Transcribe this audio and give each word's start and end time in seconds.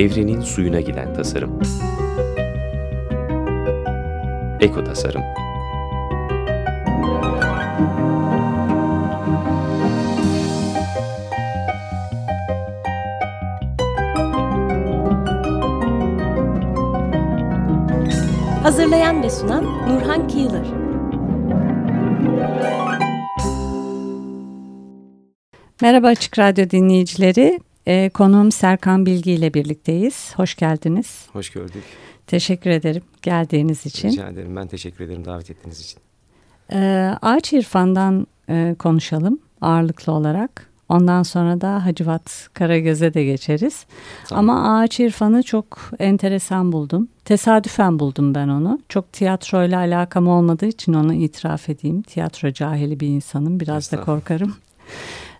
Evrenin 0.00 0.40
suyuna 0.40 0.80
giden 0.80 1.14
tasarım. 1.14 1.60
Eko 4.60 4.84
tasarım. 4.84 5.22
Hazırlayan 18.62 19.22
ve 19.22 19.30
sunan 19.30 19.64
Nurhan 19.64 20.28
Kıyılır. 20.28 20.66
Merhaba 25.82 26.06
Açık 26.06 26.38
Radyo 26.38 26.70
dinleyicileri. 26.70 27.69
Ee, 27.90 28.10
konuğum 28.14 28.52
Serkan 28.52 29.06
Bilgi 29.06 29.32
ile 29.32 29.54
birlikteyiz. 29.54 30.32
Hoş 30.36 30.54
geldiniz. 30.54 31.26
Hoş 31.32 31.50
gördük. 31.50 31.82
Teşekkür 32.26 32.70
ederim 32.70 33.02
geldiğiniz 33.22 33.86
için. 33.86 34.08
Rica 34.08 34.28
ederim. 34.28 34.56
Ben 34.56 34.66
teşekkür 34.66 35.04
ederim 35.04 35.24
davet 35.24 35.50
ettiğiniz 35.50 35.80
için. 35.80 36.00
Ee, 36.72 37.14
ağaç 37.22 37.52
irfandan 37.52 38.26
e, 38.48 38.76
konuşalım 38.78 39.38
ağırlıklı 39.60 40.12
olarak. 40.12 40.70
Ondan 40.88 41.22
sonra 41.22 41.60
da 41.60 41.86
Hacivat 41.86 42.48
Karagöz'e 42.54 43.14
de 43.14 43.24
geçeriz. 43.24 43.86
Tamam. 44.28 44.50
Ama 44.50 44.78
ağaç 44.78 45.00
irfanı 45.00 45.42
çok 45.42 45.78
enteresan 45.98 46.72
buldum. 46.72 47.08
Tesadüfen 47.24 47.98
buldum 47.98 48.34
ben 48.34 48.48
onu. 48.48 48.80
Çok 48.88 49.12
tiyatroyla 49.12 49.78
alakam 49.78 50.28
olmadığı 50.28 50.66
için 50.66 50.92
onu 50.92 51.14
itiraf 51.14 51.68
edeyim. 51.68 52.02
Tiyatro 52.02 52.50
cahili 52.52 53.00
bir 53.00 53.08
insanım. 53.08 53.60
Biraz 53.60 53.92
da 53.92 54.00
korkarım. 54.00 54.56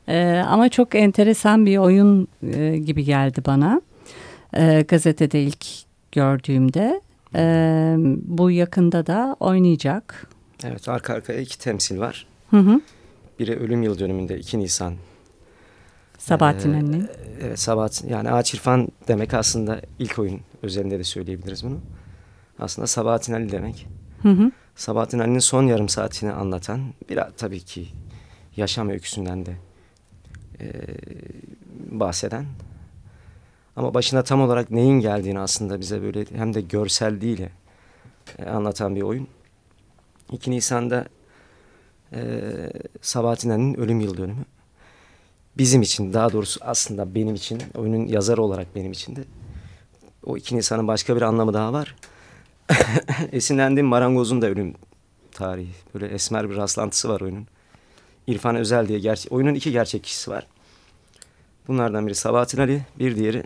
Ee, 0.08 0.42
ama 0.46 0.68
çok 0.68 0.94
enteresan 0.94 1.66
bir 1.66 1.78
oyun 1.78 2.28
e, 2.42 2.78
gibi 2.78 3.04
geldi 3.04 3.42
bana. 3.46 3.80
Ee, 4.56 4.84
gazetede 4.88 5.42
ilk 5.42 5.66
gördüğümde. 6.12 7.00
Ee, 7.34 7.94
bu 8.24 8.50
yakında 8.50 9.06
da 9.06 9.36
oynayacak. 9.40 10.26
Evet 10.64 10.88
arka 10.88 11.14
arkaya 11.14 11.40
iki 11.40 11.58
temsil 11.58 11.98
var. 11.98 12.26
Hı 12.50 12.56
hı. 12.56 12.80
Biri 13.38 13.56
ölüm 13.56 13.82
yıl 13.82 13.98
dönümünde 13.98 14.38
2 14.38 14.58
Nisan. 14.58 14.94
Sabahattin 16.18 16.72
Ee, 16.72 16.76
Ali'nin. 16.76 17.08
Evet 17.40 17.58
Sabahattin 17.58 18.08
yani 18.08 18.30
Ağaç 18.30 18.54
İrfan 18.54 18.88
demek 19.08 19.34
aslında 19.34 19.80
ilk 19.98 20.18
oyun 20.18 20.40
özelinde 20.62 20.98
de 20.98 21.04
söyleyebiliriz 21.04 21.64
bunu. 21.64 21.78
Aslında 22.58 22.86
Sabahattin 22.86 23.32
Ali 23.32 23.52
demek. 23.52 23.86
Hı 24.22 24.28
hı. 24.28 24.50
Sabahattin 24.76 25.18
Ali'nin 25.18 25.38
son 25.38 25.66
yarım 25.66 25.88
saatini 25.88 26.32
anlatan 26.32 26.80
biraz 27.10 27.28
tabii 27.36 27.60
ki 27.60 27.86
yaşam 28.56 28.88
öyküsünden 28.90 29.46
de 29.46 29.52
eee, 30.60 30.70
bahseden. 31.90 32.46
Ama 33.76 33.94
başına 33.94 34.22
tam 34.22 34.40
olarak 34.42 34.70
neyin 34.70 35.00
geldiğini 35.00 35.38
aslında 35.40 35.80
bize 35.80 36.02
böyle 36.02 36.24
hem 36.34 36.54
de 36.54 36.60
görselliğiyle 36.60 37.50
e, 38.38 38.44
anlatan 38.44 38.96
bir 38.96 39.02
oyun. 39.02 39.28
2 40.32 40.50
Nisan'da 40.50 41.06
eee 42.12 42.72
Sabahattin 43.02 43.50
Ali'nin 43.50 43.74
ölüm 43.74 44.00
yıl 44.00 44.16
dönümü. 44.16 44.44
Bizim 45.58 45.82
için 45.82 46.12
daha 46.12 46.32
doğrusu 46.32 46.60
aslında 46.62 47.14
benim 47.14 47.34
için 47.34 47.62
oyunun 47.76 48.06
yazarı 48.06 48.42
olarak 48.42 48.74
benim 48.74 48.92
için 48.92 49.16
de 49.16 49.24
o 50.26 50.36
2 50.36 50.56
Nisan'ın 50.56 50.88
başka 50.88 51.16
bir 51.16 51.22
anlamı 51.22 51.54
daha 51.54 51.72
var. 51.72 51.96
Esinlendiğim 53.32 53.86
marangozun 53.86 54.42
da 54.42 54.46
ölüm 54.46 54.74
tarihi. 55.32 55.72
Böyle 55.94 56.06
esmer 56.06 56.50
bir 56.50 56.56
rastlantısı 56.56 57.08
var 57.08 57.20
oyunun. 57.20 57.46
İrfan 58.26 58.56
Özel 58.56 58.88
diye 58.88 58.98
gerçe 58.98 59.28
oyunun 59.28 59.54
iki 59.54 59.72
gerçek 59.72 60.04
kişisi 60.04 60.30
var. 60.30 60.46
Bunlardan 61.68 62.06
biri 62.06 62.14
Sabahattin 62.14 62.58
Ali, 62.58 62.82
bir 62.98 63.16
diğeri 63.16 63.44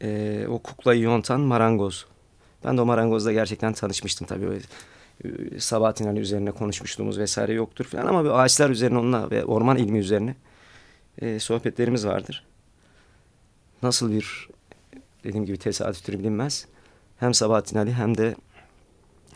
eee, 0.00 0.46
o 0.48 0.58
kuklayı 0.58 1.00
yontan 1.02 1.40
marangoz. 1.40 2.06
Ben 2.64 2.76
de 2.76 2.80
o 2.80 2.84
marangozla 2.84 3.32
gerçekten 3.32 3.72
tanışmıştım 3.72 4.26
tabii. 4.26 4.46
Öyle, 4.46 4.64
e, 5.24 5.60
Sabahattin 5.60 6.06
Ali 6.06 6.20
üzerine 6.20 6.50
konuşmuşluğumuz 6.50 7.18
vesaire 7.18 7.52
yoktur 7.52 7.84
falan 7.84 8.06
ama 8.06 8.24
bir 8.24 8.30
ağaçlar 8.30 8.70
üzerine 8.70 8.98
onunla 8.98 9.30
ve 9.30 9.44
orman 9.44 9.76
ilmi 9.76 9.98
üzerine 9.98 10.34
e, 11.18 11.40
sohbetlerimiz 11.40 12.06
vardır. 12.06 12.44
Nasıl 13.82 14.12
bir 14.12 14.48
dediğim 15.24 15.46
gibi 15.46 15.56
tesadüftür 15.58 16.18
bilinmez. 16.18 16.66
Hem 17.20 17.34
Sabahattin 17.34 17.78
Ali 17.78 17.92
hem 17.92 18.18
de 18.18 18.34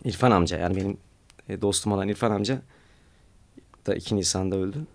İrfan 0.04 0.30
amca 0.30 0.58
yani 0.58 0.76
benim 0.76 0.96
e, 1.48 1.60
dostum 1.60 1.92
olan 1.92 2.08
İrfan 2.08 2.30
amca 2.30 2.62
da 3.86 3.94
2 3.94 4.16
Nisan'da 4.16 4.56
öldü. 4.56 4.86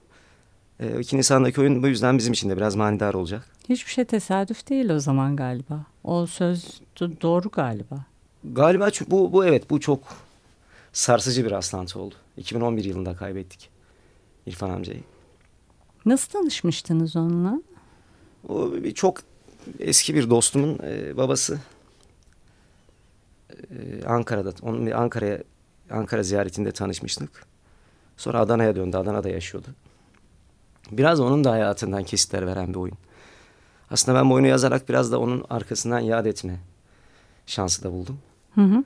E, 0.79 0.99
2 0.99 1.17
Nisan'daki 1.17 1.61
oyun 1.61 1.83
bu 1.83 1.87
yüzden 1.87 2.17
bizim 2.17 2.33
için 2.33 2.49
de 2.49 2.57
biraz 2.57 2.75
manidar 2.75 3.13
olacak. 3.13 3.47
Hiçbir 3.69 3.91
şey 3.91 4.05
tesadüf 4.05 4.69
değil 4.69 4.89
o 4.89 4.99
zaman 4.99 5.35
galiba. 5.35 5.85
O 6.03 6.25
söz 6.25 6.81
do- 6.97 7.21
doğru 7.21 7.49
galiba. 7.49 8.05
Galiba 8.43 8.91
çünkü 8.91 9.11
bu, 9.11 9.33
bu 9.33 9.45
evet 9.45 9.69
bu 9.69 9.79
çok 9.79 9.99
sarsıcı 10.93 11.45
bir 11.45 11.51
rastlantı 11.51 11.99
oldu. 11.99 12.15
2011 12.37 12.83
yılında 12.83 13.15
kaybettik 13.15 13.69
İrfan 14.45 14.69
amcayı. 14.69 15.03
Nasıl 16.05 16.31
tanışmıştınız 16.31 17.15
onunla? 17.15 17.61
O 18.49 18.73
bir 18.73 18.93
çok 18.93 19.17
eski 19.79 20.15
bir 20.15 20.29
dostumun 20.29 20.79
e, 20.83 21.17
babası 21.17 21.59
e, 23.51 24.05
Ankara'da 24.07 24.53
onun 24.61 24.91
Ankara'ya 24.91 25.43
Ankara 25.91 26.23
ziyaretinde 26.23 26.71
tanışmıştık. 26.71 27.45
Sonra 28.17 28.39
Adana'ya 28.39 28.75
döndü. 28.75 28.97
Adana'da 28.97 29.29
yaşıyordu. 29.29 29.67
Biraz 30.91 31.19
onun 31.19 31.43
da 31.43 31.51
hayatından 31.51 32.03
kesitler 32.03 32.47
veren 32.47 32.69
bir 32.69 32.79
oyun. 32.79 32.97
Aslında 33.91 34.19
ben 34.19 34.29
bu 34.29 34.33
oyunu 34.33 34.47
yazarak 34.47 34.89
biraz 34.89 35.11
da 35.11 35.19
onun 35.19 35.45
arkasından 35.49 35.99
yad 35.99 36.25
etme 36.25 36.59
şansı 37.45 37.83
da 37.83 37.91
buldum. 37.91 38.19
Hı 38.55 38.61
hı. 38.61 38.83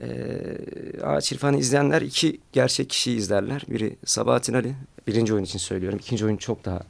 Ee, 0.00 1.00
Ağaç 1.02 1.32
İrfan'ı 1.32 1.58
izleyenler 1.58 2.02
iki 2.02 2.40
gerçek 2.52 2.90
kişiyi 2.90 3.16
izlerler. 3.16 3.62
Biri 3.68 3.96
Sabahattin 4.04 4.54
Ali. 4.54 4.74
Birinci 5.06 5.34
oyun 5.34 5.44
için 5.44 5.58
söylüyorum. 5.58 5.98
İkinci 5.98 6.24
oyun 6.24 6.36
çok 6.36 6.64
daha 6.64 6.80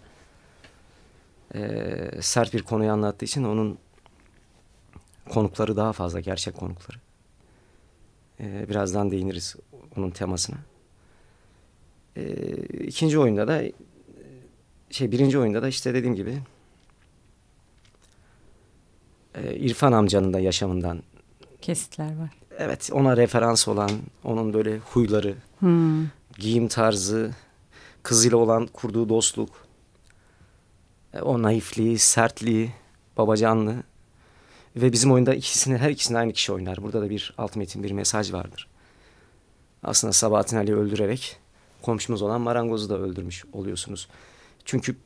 ee, 1.55 2.11
sert 2.21 2.55
bir 2.55 2.63
konuyu 2.63 2.93
anlattığı 2.93 3.25
için 3.25 3.45
onun 3.45 3.79
konukları 5.29 5.77
daha 5.77 5.93
fazla. 5.93 6.21
Gerçek 6.21 6.57
konukları. 6.57 6.99
Ee, 8.41 8.69
birazdan 8.69 9.11
değiniriz 9.11 9.57
onun 9.97 10.11
temasına. 10.11 10.57
Ee, 12.17 12.23
ikinci 12.87 13.19
oyunda 13.19 13.49
da 13.49 13.63
şey 14.91 15.13
birinci 15.13 15.39
oyunda 15.39 15.63
da 15.63 15.69
işte 15.69 15.95
dediğim 15.95 16.15
gibi 16.15 16.39
e, 19.35 19.55
İrfan 19.57 19.93
amcanın 19.93 20.33
da 20.33 20.41
yaşamından 20.41 21.03
Kesitler 21.63 22.19
var. 22.19 22.31
evet 22.59 22.91
ona 22.93 23.17
referans 23.17 23.69
olan 23.69 23.91
onun 24.25 24.55
böyle 24.55 24.79
huyları, 24.79 25.35
Hmm. 25.59 26.07
giyim 26.39 26.69
tarzı, 26.69 27.31
kızıyla 28.03 28.37
olan 28.37 28.67
kurduğu 28.67 29.09
dostluk, 29.09 29.67
e, 31.15 31.21
o 31.21 31.43
naifliği, 31.43 31.99
sertliği, 31.99 32.71
babacanlığı 33.17 33.83
ve 34.77 34.93
bizim 34.93 35.13
oyunda 35.13 35.35
ikisini 35.35 35.77
her 35.79 35.91
ikisini 35.91 36.19
aynı 36.19 36.33
kişi 36.33 36.53
oynar. 36.53 36.83
Burada 36.83 37.03
da 37.03 37.11
bir 37.11 37.35
alt 37.39 37.57
metin, 37.57 37.83
bir 37.83 37.91
mesaj 37.91 38.33
vardır. 38.33 38.69
Aslında 39.83 40.13
Sabahattin 40.13 40.57
Ali'yi 40.57 40.77
öldürerek 40.77 41.37
komşumuz 41.87 42.23
olan 42.23 42.41
Marangoz'u 42.41 42.89
da 42.89 42.99
öldürmüş 42.99 43.45
oluyorsunuz. 43.53 44.09
Çünkü 44.65 44.97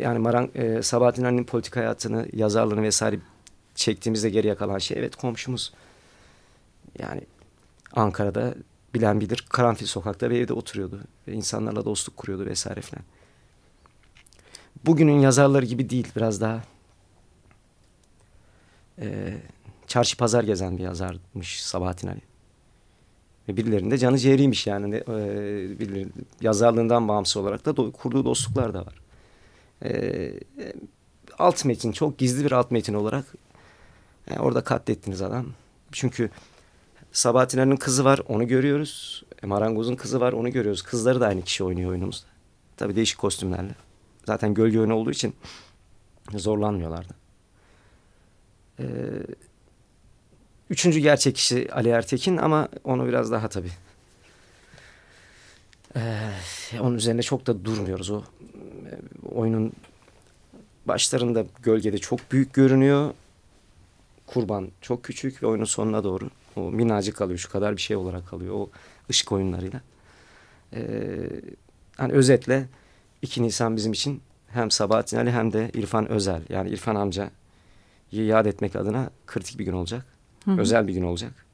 yani 0.00 0.18
Marang, 0.18 0.56
e, 0.56 0.82
Sabahattin 0.82 1.24
Ali'nin 1.24 1.44
politik 1.44 1.76
hayatını, 1.76 2.28
yazarlığını 2.32 2.82
vesaire 2.82 3.18
çektiğimizde 3.74 4.30
geriye 4.30 4.54
kalan 4.54 4.78
şey 4.78 4.98
evet 4.98 5.16
komşumuz. 5.16 5.72
Yani 6.98 7.20
Ankara'da 7.92 8.54
bilen 8.94 9.20
bilir 9.20 9.46
Karanfil 9.48 9.86
sokakta 9.86 10.30
bir 10.30 10.40
evde 10.40 10.52
oturuyordu. 10.52 11.00
Ve 11.28 11.32
insanlarla 11.32 11.84
dostluk 11.84 12.16
kuruyordu 12.16 12.46
vesaire 12.46 12.80
filan. 12.80 13.04
Bugünün 14.84 15.18
yazarları 15.18 15.66
gibi 15.66 15.90
değil 15.90 16.08
biraz 16.16 16.40
daha 16.40 16.62
e, 18.98 19.38
çarşı 19.86 20.16
pazar 20.16 20.44
gezen 20.44 20.78
bir 20.78 20.82
yazarmış 20.82 21.64
Sabahattin 21.64 22.08
Ali. 22.08 22.27
Ve 23.48 23.56
birilerinin 23.56 23.90
de 23.90 23.98
canı 23.98 24.18
ciğeriymiş 24.18 24.66
yani. 24.66 24.94
E, 24.94 25.02
birileri- 25.78 26.08
yazarlığından 26.40 27.08
bağımsız 27.08 27.36
olarak 27.36 27.66
da 27.66 27.70
do- 27.70 27.92
kurduğu 27.92 28.24
dostluklar 28.24 28.74
da 28.74 28.86
var. 28.86 28.94
E, 29.82 29.90
e, 29.90 30.32
alt 31.38 31.64
metin 31.64 31.92
çok 31.92 32.18
gizli 32.18 32.44
bir 32.44 32.52
alt 32.52 32.70
metin 32.70 32.94
olarak 32.94 33.24
e, 34.30 34.38
orada 34.38 34.60
katlettiniz 34.64 35.22
adam. 35.22 35.46
Çünkü 35.92 36.30
Sabahattin 37.12 37.76
kızı 37.76 38.04
var 38.04 38.20
onu 38.28 38.46
görüyoruz. 38.48 39.24
E, 39.42 39.46
Marangoz'un 39.46 39.96
kızı 39.96 40.20
var 40.20 40.32
onu 40.32 40.52
görüyoruz. 40.52 40.82
Kızları 40.82 41.20
da 41.20 41.26
aynı 41.26 41.42
kişi 41.42 41.64
oynuyor 41.64 41.90
oyunumuzda. 41.90 42.26
Tabii 42.76 42.96
değişik 42.96 43.18
kostümlerle. 43.18 43.74
Zaten 44.26 44.54
gölge 44.54 44.78
oyunu 44.78 44.94
olduğu 44.94 45.10
için 45.10 45.34
zorlanmıyorlardı. 46.34 47.14
Ee, 48.80 48.84
üçüncü 50.70 50.98
gerçek 50.98 51.34
kişi 51.34 51.72
Ali 51.72 51.88
Ertekin 51.88 52.36
ama 52.36 52.68
onu 52.84 53.06
biraz 53.08 53.32
daha 53.32 53.48
tabii. 53.48 53.70
Ee, 55.96 56.30
onun 56.80 56.96
üzerine 56.96 57.22
çok 57.22 57.46
da 57.46 57.64
durmuyoruz 57.64 58.10
o. 58.10 58.22
e, 58.90 59.28
oyunun 59.28 59.72
başlarında 60.86 61.44
gölgede 61.62 61.98
çok 61.98 62.32
büyük 62.32 62.54
görünüyor. 62.54 63.14
Kurban 64.26 64.68
çok 64.80 65.04
küçük 65.04 65.42
ve 65.42 65.46
oyunun 65.46 65.64
sonuna 65.64 66.04
doğru 66.04 66.30
o 66.56 66.60
minnacık 66.60 67.16
kalıyor. 67.16 67.38
Şu 67.38 67.50
kadar 67.50 67.76
bir 67.76 67.82
şey 67.82 67.96
olarak 67.96 68.28
kalıyor 68.28 68.54
o 68.54 68.70
ışık 69.10 69.32
oyunlarıyla. 69.32 69.80
Ee, 70.74 70.80
hani 71.96 72.12
özetle 72.12 72.66
2 73.22 73.42
Nisan 73.42 73.76
bizim 73.76 73.92
için 73.92 74.20
hem 74.48 74.70
Sabahattin 74.70 75.16
Ali 75.16 75.30
hem 75.30 75.52
de 75.52 75.70
İrfan 75.74 76.08
Özel 76.08 76.42
yani 76.48 76.70
İrfan 76.70 76.94
amca 76.94 77.30
yad 78.12 78.46
etmek 78.46 78.76
adına 78.76 79.10
kritik 79.26 79.58
bir 79.58 79.64
gün 79.64 79.72
olacak. 79.72 80.17
Hı 80.48 80.52
hı. 80.52 80.60
Özel 80.60 80.88
bir 80.88 80.94
gün 80.94 81.02
olacak. 81.02 81.46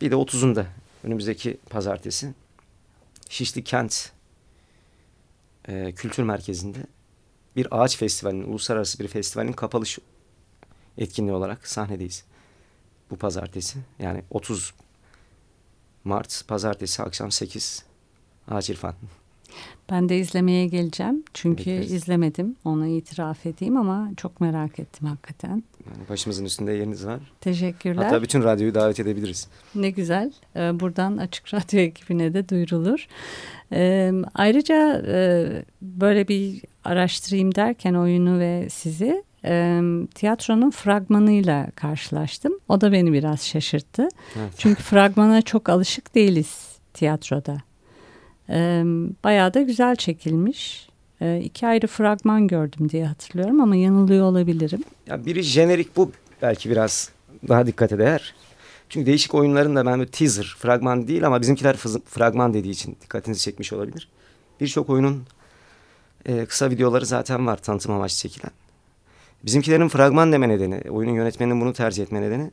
Bir 0.00 0.10
de 0.10 0.14
30'unda 0.14 0.64
önümüzdeki 1.04 1.58
pazartesi 1.70 2.34
Şişli 3.28 3.64
Kent 3.64 4.12
e, 5.68 5.92
Kültür 5.92 6.22
Merkezi'nde 6.22 6.78
bir 7.56 7.68
ağaç 7.70 7.96
festivalinin, 7.96 8.44
uluslararası 8.44 8.98
bir 8.98 9.08
festivalin 9.08 9.52
kapalış 9.52 9.98
etkinliği 10.98 11.34
olarak 11.34 11.66
sahnedeyiz. 11.66 12.24
Bu 13.10 13.16
pazartesi 13.16 13.78
yani 13.98 14.22
30 14.30 14.74
Mart 16.04 16.48
pazartesi 16.48 17.02
akşam 17.02 17.30
8 17.30 17.84
Ağaç 18.48 18.70
İrfan. 18.70 18.94
Ben 19.90 20.08
de 20.08 20.18
izlemeye 20.18 20.66
geleceğim. 20.66 21.24
Çünkü 21.34 21.58
Bekleriz. 21.58 21.92
izlemedim. 21.92 22.56
Ona 22.64 22.86
itiraf 22.86 23.46
edeyim 23.46 23.76
ama 23.76 24.10
çok 24.16 24.40
merak 24.40 24.78
ettim 24.78 25.06
hakikaten. 25.08 25.62
Yani 25.86 26.08
başımızın 26.08 26.44
üstünde 26.44 26.72
yeriniz 26.72 27.06
var. 27.06 27.20
Teşekkürler. 27.40 28.02
Hatta 28.04 28.22
bütün 28.22 28.42
radyoyu 28.42 28.74
davet 28.74 29.00
edebiliriz. 29.00 29.48
Ne 29.74 29.90
güzel. 29.90 30.32
Ee, 30.56 30.80
Buradan 30.80 31.16
Açık 31.16 31.54
Radyo 31.54 31.80
ekibine 31.80 32.34
de 32.34 32.48
duyurulur. 32.48 33.06
Ee, 33.72 34.12
Ayrıca 34.34 35.02
e, 35.06 35.46
böyle 35.82 36.28
bir 36.28 36.62
araştırayım 36.84 37.54
derken 37.54 37.94
oyunu 37.94 38.38
ve 38.38 38.68
sizi 38.70 39.24
e, 39.44 39.80
tiyatronun 40.14 40.70
fragmanıyla 40.70 41.70
karşılaştım. 41.76 42.52
O 42.68 42.80
da 42.80 42.92
beni 42.92 43.12
biraz 43.12 43.46
şaşırttı. 43.46 44.08
Evet. 44.36 44.52
Çünkü 44.58 44.82
fragmana 44.82 45.42
çok 45.42 45.68
alışık 45.68 46.14
değiliz 46.14 46.68
tiyatroda. 46.94 47.56
Ee, 48.50 48.82
Bayağı 49.24 49.54
da 49.54 49.60
güzel 49.62 49.96
çekilmiş. 49.96 50.88
Ee, 51.20 51.40
İki 51.44 51.66
ayrı 51.66 51.86
fragman 51.86 52.48
gördüm 52.48 52.88
diye 52.88 53.06
hatırlıyorum 53.06 53.60
ama 53.60 53.76
yanılıyor 53.76 54.24
olabilirim. 54.24 54.84
Ya 55.06 55.26
biri 55.26 55.42
jenerik 55.42 55.96
bu 55.96 56.12
belki 56.42 56.70
biraz 56.70 57.10
daha 57.48 57.66
dikkate 57.66 57.98
değer. 57.98 58.34
Çünkü 58.88 59.06
değişik 59.06 59.34
oyunların 59.34 59.76
da 59.76 59.86
ben 59.86 59.98
böyle 59.98 60.10
teaser, 60.10 60.54
fragman 60.58 61.08
değil 61.08 61.26
ama 61.26 61.40
bizimkiler 61.40 61.76
fragman 62.06 62.54
dediği 62.54 62.70
için 62.70 62.96
dikkatinizi 63.02 63.40
çekmiş 63.42 63.72
olabilir. 63.72 64.08
Birçok 64.60 64.90
oyunun 64.90 65.22
e, 66.26 66.46
kısa 66.46 66.70
videoları 66.70 67.06
zaten 67.06 67.46
var 67.46 67.56
tanıtım 67.56 67.92
amaçlı 67.92 68.16
çekilen. 68.28 68.50
Bizimkilerin 69.44 69.88
fragman 69.88 70.32
deme 70.32 70.48
nedeni, 70.48 70.80
oyunun 70.90 71.12
yönetmeninin 71.14 71.60
bunu 71.60 71.72
tercih 71.72 72.02
etme 72.02 72.22
nedeni 72.22 72.50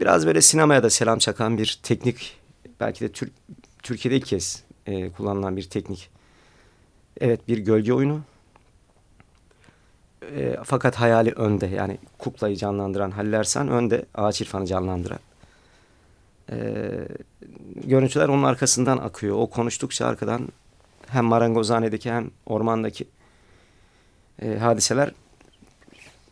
biraz 0.00 0.26
böyle 0.26 0.40
sinemaya 0.40 0.82
da 0.82 0.90
selam 0.90 1.18
çakan 1.18 1.58
bir 1.58 1.80
teknik, 1.82 2.36
belki 2.80 3.00
de 3.00 3.08
Tür- 3.08 3.30
Türkiye'de 3.82 4.16
ilk 4.16 4.26
kez 4.26 4.62
e, 4.88 5.10
kullanılan 5.10 5.56
bir 5.56 5.62
teknik. 5.62 6.10
Evet 7.20 7.48
bir 7.48 7.58
gölge 7.58 7.92
oyunu. 7.92 8.20
E, 10.22 10.56
fakat 10.64 10.96
hayali 10.96 11.32
önde 11.32 11.66
yani 11.66 11.98
kuklayı 12.18 12.56
canlandıran 12.56 13.10
Halil 13.10 13.32
Ersan 13.32 13.68
önde 13.68 14.06
ağaç 14.14 14.40
irfanı 14.40 14.66
canlandıran. 14.66 15.18
E, 16.50 16.58
görüntüler 17.84 18.28
onun 18.28 18.42
arkasından 18.42 18.98
akıyor. 18.98 19.36
O 19.36 19.46
konuştukça 19.46 20.06
arkadan 20.06 20.48
hem 21.06 21.24
marangozhanedeki 21.24 22.10
hem 22.10 22.30
ormandaki 22.46 23.04
e, 24.42 24.56
hadiseler 24.56 25.12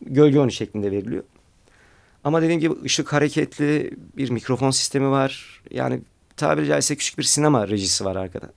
gölge 0.01 0.37
oyunu 0.37 0.51
şeklinde 0.51 0.91
veriliyor. 0.91 1.23
Ama 2.23 2.41
dediğim 2.41 2.59
gibi 2.61 2.73
ışık 2.83 3.13
hareketli 3.13 3.91
bir 4.17 4.29
mikrofon 4.29 4.71
sistemi 4.71 5.09
var. 5.09 5.61
Yani 5.71 6.01
tabiri 6.37 6.67
caizse 6.67 6.95
küçük 6.95 7.17
bir 7.17 7.23
sinema 7.23 7.67
rejisi 7.67 8.05
var 8.05 8.15
arkada. 8.15 8.49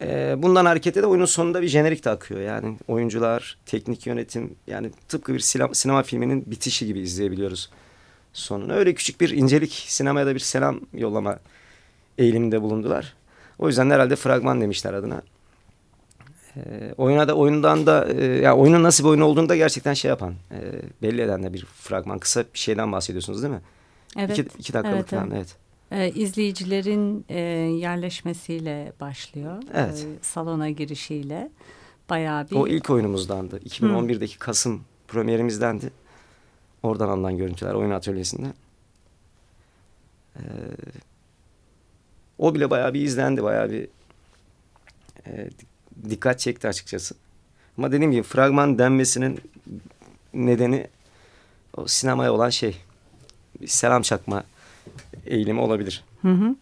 Ee, 0.00 0.34
bundan 0.38 0.64
hareketle 0.64 1.02
de 1.02 1.06
oyunun 1.06 1.24
sonunda 1.24 1.62
bir 1.62 1.68
jenerik 1.68 2.04
de 2.04 2.10
akıyor. 2.10 2.40
Yani 2.40 2.78
oyuncular, 2.88 3.58
teknik 3.66 4.06
yönetim 4.06 4.54
yani 4.66 4.90
tıpkı 5.08 5.34
bir 5.34 5.40
sinema, 5.40 5.74
sinema 5.74 6.02
filminin 6.02 6.44
bitişi 6.46 6.86
gibi 6.86 7.00
izleyebiliyoruz 7.00 7.70
sonunu. 8.32 8.72
Öyle 8.72 8.94
küçük 8.94 9.20
bir 9.20 9.30
incelik 9.30 9.72
sinemaya 9.72 10.26
da 10.26 10.34
bir 10.34 10.40
selam 10.40 10.80
yollama 10.92 11.38
eğiliminde 12.18 12.62
bulundular. 12.62 13.14
O 13.58 13.68
yüzden 13.68 13.90
herhalde 13.90 14.16
fragman 14.16 14.60
demişler 14.60 14.94
adına. 14.94 15.22
Ee, 16.56 16.94
oyuna 16.96 17.28
da 17.28 17.34
oyundan 17.34 17.86
da 17.86 18.08
e, 18.12 18.24
ya 18.24 18.56
oyunun 18.56 18.82
nasıl 18.82 19.04
bir 19.04 19.08
oyun 19.08 19.20
olduğunu 19.20 19.48
da 19.48 19.56
gerçekten 19.56 19.94
şey 19.94 20.08
yapan, 20.08 20.34
e, 20.50 20.58
belli 21.02 21.22
eden 21.22 21.42
de 21.42 21.52
bir 21.52 21.64
fragman. 21.64 22.18
Kısa 22.18 22.44
bir 22.54 22.58
şeyden 22.58 22.92
bahsediyorsunuz 22.92 23.42
değil 23.42 23.54
mi? 23.54 23.60
Evet. 24.18 24.38
İki, 24.38 24.48
iki 24.58 24.72
dakikalık 24.72 24.98
evet, 24.98 25.10
falan 25.10 25.30
evet. 25.30 25.36
evet. 25.36 25.63
Ee, 25.94 26.10
izleyicilerin 26.10 27.24
e, 27.28 27.38
yerleşmesiyle 27.78 28.92
başlıyor. 29.00 29.62
Evet. 29.74 30.06
Ee, 30.08 30.18
salona 30.22 30.70
girişiyle. 30.70 31.50
Bayağı 32.10 32.50
bir... 32.50 32.56
O 32.56 32.66
ilk 32.66 32.90
oyunumuzdandı. 32.90 33.58
2011'deki 33.58 34.38
Kasım 34.38 34.84
premierimizdendi. 35.08 35.90
Oradan 36.82 37.08
alınan 37.08 37.36
görüntüler 37.36 37.74
oyun 37.74 37.90
atölyesinde. 37.90 38.46
Ee, 40.36 40.40
o 42.38 42.54
bile 42.54 42.70
bayağı 42.70 42.94
bir 42.94 43.00
izlendi. 43.00 43.42
Bayağı 43.42 43.70
bir 43.70 43.88
e, 45.26 45.30
dik- 45.30 46.10
dikkat 46.10 46.38
çekti 46.38 46.68
açıkçası. 46.68 47.14
Ama 47.78 47.92
dediğim 47.92 48.12
gibi 48.12 48.22
fragman 48.22 48.78
denmesinin 48.78 49.40
nedeni 50.34 50.86
o 51.76 51.86
sinemaya 51.86 52.32
olan 52.32 52.50
şey. 52.50 52.76
Selam 53.66 54.02
çakma 54.02 54.44
eğilimi 55.26 55.60
olabilir. 55.60 56.04
Hı 56.22 56.28
hı. 56.32 56.56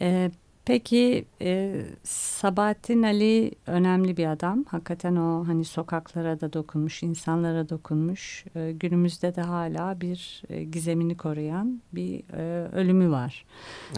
Ee, 0.00 0.30
peki 0.64 1.24
e, 1.40 1.82
Sabahattin 2.04 3.02
Ali 3.02 3.52
önemli 3.66 4.16
bir 4.16 4.26
adam. 4.26 4.64
Hakikaten 4.68 5.16
o 5.16 5.48
hani 5.48 5.64
sokaklara 5.64 6.40
da 6.40 6.52
dokunmuş, 6.52 7.02
insanlara 7.02 7.68
dokunmuş. 7.68 8.44
Ee, 8.56 8.72
günümüzde 8.72 9.36
de 9.36 9.40
hala 9.42 10.00
bir 10.00 10.42
e, 10.48 10.64
gizemini 10.64 11.16
koruyan 11.16 11.82
bir 11.92 12.22
e, 12.32 12.68
ölümü 12.72 13.10
var. 13.10 13.44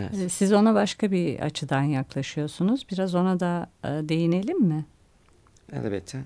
Evet. 0.01 0.15
Ee, 0.15 0.29
siz 0.29 0.53
ona 0.53 0.75
başka 0.75 1.11
bir 1.11 1.41
açıdan 1.41 1.83
yaklaşıyorsunuz. 1.83 2.87
Biraz 2.93 3.15
ona 3.15 3.41
da 3.41 3.71
e, 3.85 3.89
değinelim 3.89 4.61
mi? 4.63 4.85
Elbette. 5.73 6.19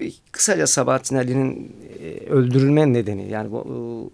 Bir 0.00 0.20
kısaca 0.32 0.66
Sabahattin 0.66 1.16
Ali'nin 1.16 1.76
e, 2.00 2.26
öldürülme 2.30 2.92
nedeni 2.92 3.30
yani 3.30 3.50
bu, 3.52 3.56
o- 3.58 4.10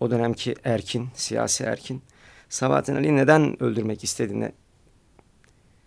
o 0.00 0.10
dönemki 0.10 0.54
erkin, 0.64 1.08
siyasi 1.14 1.64
erkin 1.64 2.02
Sabahattin 2.48 2.96
Ali'yi 2.96 3.16
neden 3.16 3.62
öldürmek 3.62 4.04
istediğine 4.04 4.52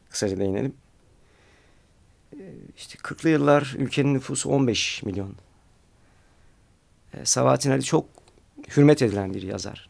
kısaca 0.09 0.37
değinelim. 0.37 0.73
E, 2.33 2.53
İşte 2.77 2.97
40'lı 2.97 3.29
yıllar 3.29 3.75
ülkenin 3.77 4.13
nüfusu 4.13 4.49
15 4.49 5.03
milyon. 5.03 5.35
E, 7.13 7.25
Sabahattin 7.25 7.71
Ali 7.71 7.83
çok 7.83 8.05
hürmet 8.77 9.01
edilen 9.01 9.33
bir 9.33 9.41
yazar. 9.41 9.89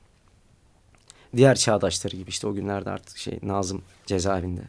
Diğer 1.35 1.55
çağdaşları 1.55 2.15
gibi 2.15 2.29
işte 2.29 2.47
o 2.47 2.53
günlerde 2.53 2.89
artık 2.89 3.17
şey 3.17 3.39
Nazım 3.43 3.83
cezaevinde. 4.05 4.61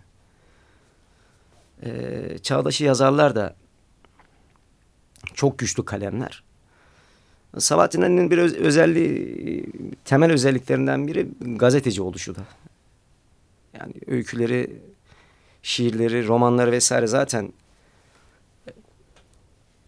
Ee, 1.82 2.38
çağdaşı 2.42 2.84
yazarlar 2.84 3.36
da 3.36 3.56
çok 5.34 5.58
güçlü 5.58 5.84
kalemler. 5.84 6.42
Sabahattin 7.58 8.02
Ali'nin 8.02 8.30
bir 8.30 8.38
öz- 8.38 8.56
özelliği, 8.56 9.66
temel 10.04 10.32
özelliklerinden 10.32 11.06
biri 11.06 11.28
gazeteci 11.40 12.02
oluşu 12.02 12.34
da. 12.34 12.40
Yani 13.80 13.92
öyküleri, 14.06 14.76
şiirleri, 15.62 16.26
romanları 16.26 16.72
vesaire 16.72 17.06
zaten 17.06 17.52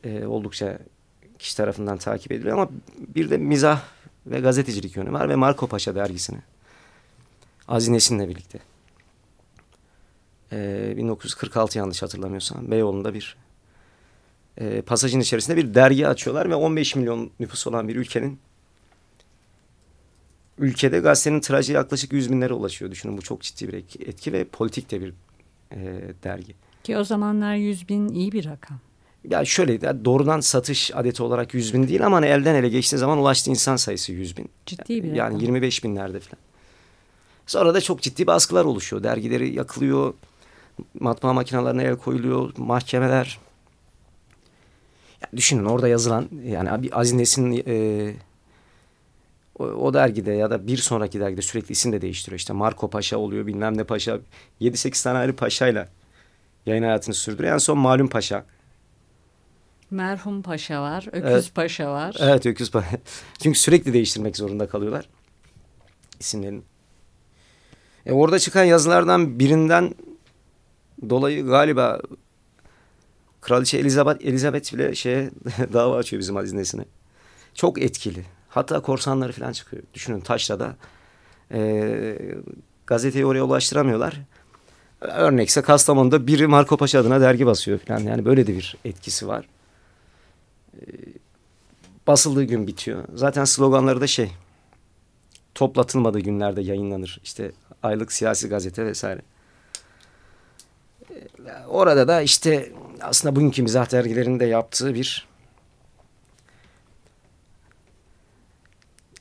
e, 0.04 0.26
oldukça 0.26 0.78
kişi 1.38 1.56
tarafından 1.56 1.98
takip 1.98 2.32
ediliyor 2.32 2.58
ama 2.58 2.70
bir 2.98 3.30
de 3.30 3.36
mizah 3.36 3.82
ve 4.26 4.40
gazetecilik 4.40 4.96
yönü 4.96 5.12
var 5.12 5.28
ve 5.28 5.36
Marco 5.36 5.66
Paşa 5.66 5.94
dergisini 5.94 6.38
Aziz 7.68 7.88
Nesin'le 7.88 8.28
birlikte 8.28 8.58
e, 10.52 10.94
1946 10.96 11.78
yanlış 11.78 12.02
hatırlamıyorsam 12.02 12.70
Beyoğlu'nda 12.70 13.14
bir 13.14 13.36
e, 14.60 14.82
pasajın 14.82 15.20
içerisinde 15.20 15.56
bir 15.56 15.74
dergi 15.74 16.08
açıyorlar 16.08 16.50
ve 16.50 16.54
15 16.54 16.96
milyon 16.96 17.30
nüfus 17.40 17.66
olan 17.66 17.88
bir 17.88 17.96
ülkenin 17.96 18.38
ülkede 20.58 20.98
gazetenin 20.98 21.40
tirajı 21.40 21.72
yaklaşık 21.72 22.12
100 22.12 22.30
binlere 22.30 22.52
ulaşıyor. 22.52 22.90
Düşünün 22.90 23.16
bu 23.16 23.22
çok 23.22 23.40
ciddi 23.40 23.68
bir 23.68 23.74
etki, 24.06 24.32
ve 24.32 24.44
politik 24.44 24.90
de 24.90 25.00
bir 25.00 25.14
e, 25.72 26.00
dergi. 26.24 26.54
Ki 26.84 26.98
o 26.98 27.04
zamanlar 27.04 27.54
100 27.54 27.88
bin 27.88 28.08
iyi 28.08 28.32
bir 28.32 28.44
rakam. 28.44 28.78
Ya 29.28 29.44
şöyle 29.44 30.04
doğrudan 30.04 30.40
satış 30.40 30.90
adeti 30.94 31.22
olarak 31.22 31.54
100 31.54 31.74
bin 31.74 31.88
değil 31.88 32.06
ama 32.06 32.16
hani 32.16 32.26
elden 32.26 32.54
ele 32.54 32.68
geçtiği 32.68 32.96
zaman 32.96 33.18
ulaştığı 33.18 33.50
insan 33.50 33.76
sayısı 33.76 34.12
100 34.12 34.36
bin. 34.36 34.48
Ciddi 34.66 35.04
bir 35.04 35.12
Yani 35.12 35.34
rakam. 35.34 35.40
25 35.40 35.84
binlerde 35.84 36.20
falan. 36.20 36.40
Sonra 37.46 37.74
da 37.74 37.80
çok 37.80 38.02
ciddi 38.02 38.26
baskılar 38.26 38.64
oluşuyor. 38.64 39.02
Dergileri 39.02 39.54
yakılıyor. 39.54 40.14
Matbaa 41.00 41.32
makinelerine 41.32 41.82
el 41.82 41.96
koyuluyor. 41.96 42.52
Mahkemeler. 42.56 43.38
Düşünün 45.36 45.64
orada 45.64 45.88
yazılan 45.88 46.28
yani 46.44 46.82
bir 46.82 47.00
Aziz 47.00 47.12
Nesin'in 47.12 47.62
e, 47.66 48.14
o, 49.58 49.64
o 49.64 49.94
dergide 49.94 50.32
ya 50.32 50.50
da 50.50 50.66
bir 50.66 50.76
sonraki 50.76 51.20
dergide 51.20 51.42
sürekli 51.42 51.72
isim 51.72 51.92
de 51.92 52.00
değiştiriyor. 52.00 52.38
İşte 52.38 52.52
Marco 52.52 52.90
Paşa 52.90 53.18
oluyor 53.18 53.46
bilmem 53.46 53.78
ne 53.78 53.84
Paşa. 53.84 54.18
7-8 54.60 55.04
tane 55.04 55.18
ayrı 55.18 55.36
paşayla 55.36 55.88
yayın 56.66 56.82
hayatını 56.82 57.14
sürdürüyor. 57.14 57.54
En 57.54 57.58
son 57.58 57.78
Malum 57.78 58.08
Paşa. 58.08 58.44
Merhum 59.90 60.42
Paşa 60.42 60.82
var, 60.82 61.06
Öküz 61.12 61.30
Evet. 61.30 61.54
Paşa 61.54 61.90
var. 61.90 62.16
Evet 62.20 62.46
Öküz 62.46 62.70
Paşa. 62.70 62.98
Çünkü 63.42 63.58
sürekli 63.58 63.92
değiştirmek 63.92 64.36
zorunda 64.36 64.68
kalıyorlar 64.68 65.08
isimlerini. 66.20 66.62
E, 68.06 68.12
orada 68.12 68.38
çıkan 68.38 68.64
yazılardan 68.64 69.38
birinden 69.38 69.94
dolayı 71.08 71.46
galiba 71.46 72.00
Kraliçe 73.40 73.78
Elizabeth, 73.78 74.24
Elizabeth 74.24 74.74
bile 74.74 74.94
şeye 74.94 75.30
dava 75.72 75.96
açıyor 75.96 76.20
bizim 76.20 76.36
Aziz 76.36 76.52
Nesin'e. 76.52 76.84
Çok 77.54 77.82
etkili. 77.82 78.24
Hatta 78.48 78.80
korsanları 78.82 79.32
falan 79.32 79.52
çıkıyor. 79.52 79.82
Düşünün 79.94 80.20
Taşra'da 80.20 80.76
e, 81.52 82.18
gazeteyi 82.86 83.26
oraya 83.26 83.42
ulaştıramıyorlar. 83.42 84.20
Örnekse 85.00 85.62
Kastamonu'da 85.62 86.26
biri 86.26 86.46
Marco 86.46 86.76
Paşa 86.76 87.00
adına 87.00 87.20
dergi 87.20 87.46
basıyor 87.46 87.78
falan. 87.78 88.00
Yani 88.00 88.24
böyle 88.24 88.46
de 88.46 88.56
bir 88.56 88.76
etkisi 88.84 89.28
var. 89.28 89.48
E, 90.74 90.82
basıldığı 92.06 92.44
gün 92.44 92.66
bitiyor. 92.66 93.04
Zaten 93.14 93.44
sloganları 93.44 94.00
da 94.00 94.06
şey 94.06 94.32
toplatılmadığı 95.54 96.20
günlerde 96.20 96.60
yayınlanır. 96.60 97.20
İşte 97.24 97.52
aylık 97.82 98.12
siyasi 98.12 98.48
gazete 98.48 98.86
vesaire. 98.86 99.22
E, 101.10 101.14
Orada 101.68 102.08
da 102.08 102.20
işte 102.20 102.72
aslında 103.02 103.36
bugünkü 103.36 103.62
mizah 103.62 103.92
dergilerinde 103.92 104.44
yaptığı 104.44 104.94
bir 104.94 105.28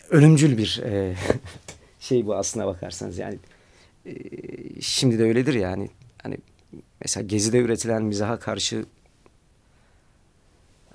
ölümcül 0.09 0.57
bir 0.57 0.81
e, 0.85 1.15
şey 1.99 2.25
bu 2.25 2.35
aslına 2.35 2.67
bakarsanız. 2.67 3.17
Yani 3.17 3.39
e, 4.05 4.11
şimdi 4.81 5.19
de 5.19 5.23
öyledir 5.23 5.53
yani 5.53 5.89
hani 6.23 6.37
mesela 7.01 7.27
Gezi'de 7.27 7.59
üretilen 7.59 8.03
mizaha 8.03 8.39
karşı 8.39 8.85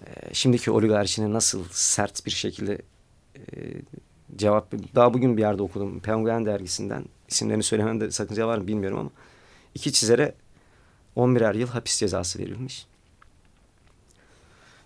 e, 0.06 0.34
şimdiki 0.34 0.70
oligarşinin 0.70 1.32
nasıl 1.32 1.64
sert 1.70 2.26
bir 2.26 2.30
şekilde 2.30 2.78
e, 3.36 3.42
cevap 4.36 4.72
daha 4.94 5.14
bugün 5.14 5.36
bir 5.36 5.42
yerde 5.42 5.62
okudum. 5.62 6.00
Penguen 6.00 6.46
dergisinden 6.46 7.04
isimlerini 7.28 7.62
söylememde 7.62 8.10
sakınca 8.10 8.46
var 8.46 8.58
mı 8.58 8.66
bilmiyorum 8.66 8.98
ama 8.98 9.10
iki 9.74 9.92
çizere 9.92 10.34
11'er 11.16 11.58
yıl 11.58 11.68
hapis 11.68 11.98
cezası 11.98 12.38
verilmiş. 12.38 12.86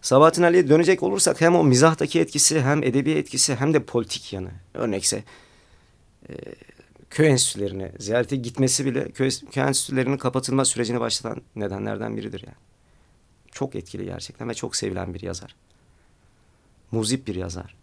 Sabahattin 0.02 0.42
Ali'ye 0.42 0.68
dönecek 0.68 1.02
olursak 1.02 1.40
hem 1.40 1.56
o 1.56 1.64
mizahtaki 1.64 2.20
etkisi 2.20 2.60
hem 2.62 2.82
edebi 2.82 3.10
etkisi 3.10 3.54
hem 3.54 3.74
de 3.74 3.84
politik 3.84 4.32
yanı. 4.32 4.50
Örnekse 4.74 5.24
e, 6.28 6.34
köy 7.10 7.28
enstitülerine 7.28 7.92
ziyarete 7.98 8.36
gitmesi 8.36 8.86
bile 8.86 9.10
köy, 9.10 9.30
köy 9.52 9.62
enstitülerinin 9.62 10.16
kapatılma 10.16 10.64
sürecini 10.64 11.00
başlatan 11.00 11.42
nedenlerden 11.56 12.16
biridir 12.16 12.44
yani. 12.46 12.56
Çok 13.52 13.74
etkili 13.74 14.04
gerçekten 14.04 14.48
ve 14.48 14.54
çok 14.54 14.76
sevilen 14.76 15.14
bir 15.14 15.20
yazar. 15.20 15.56
Muzip 16.90 17.26
bir 17.26 17.34
yazar. 17.34 17.76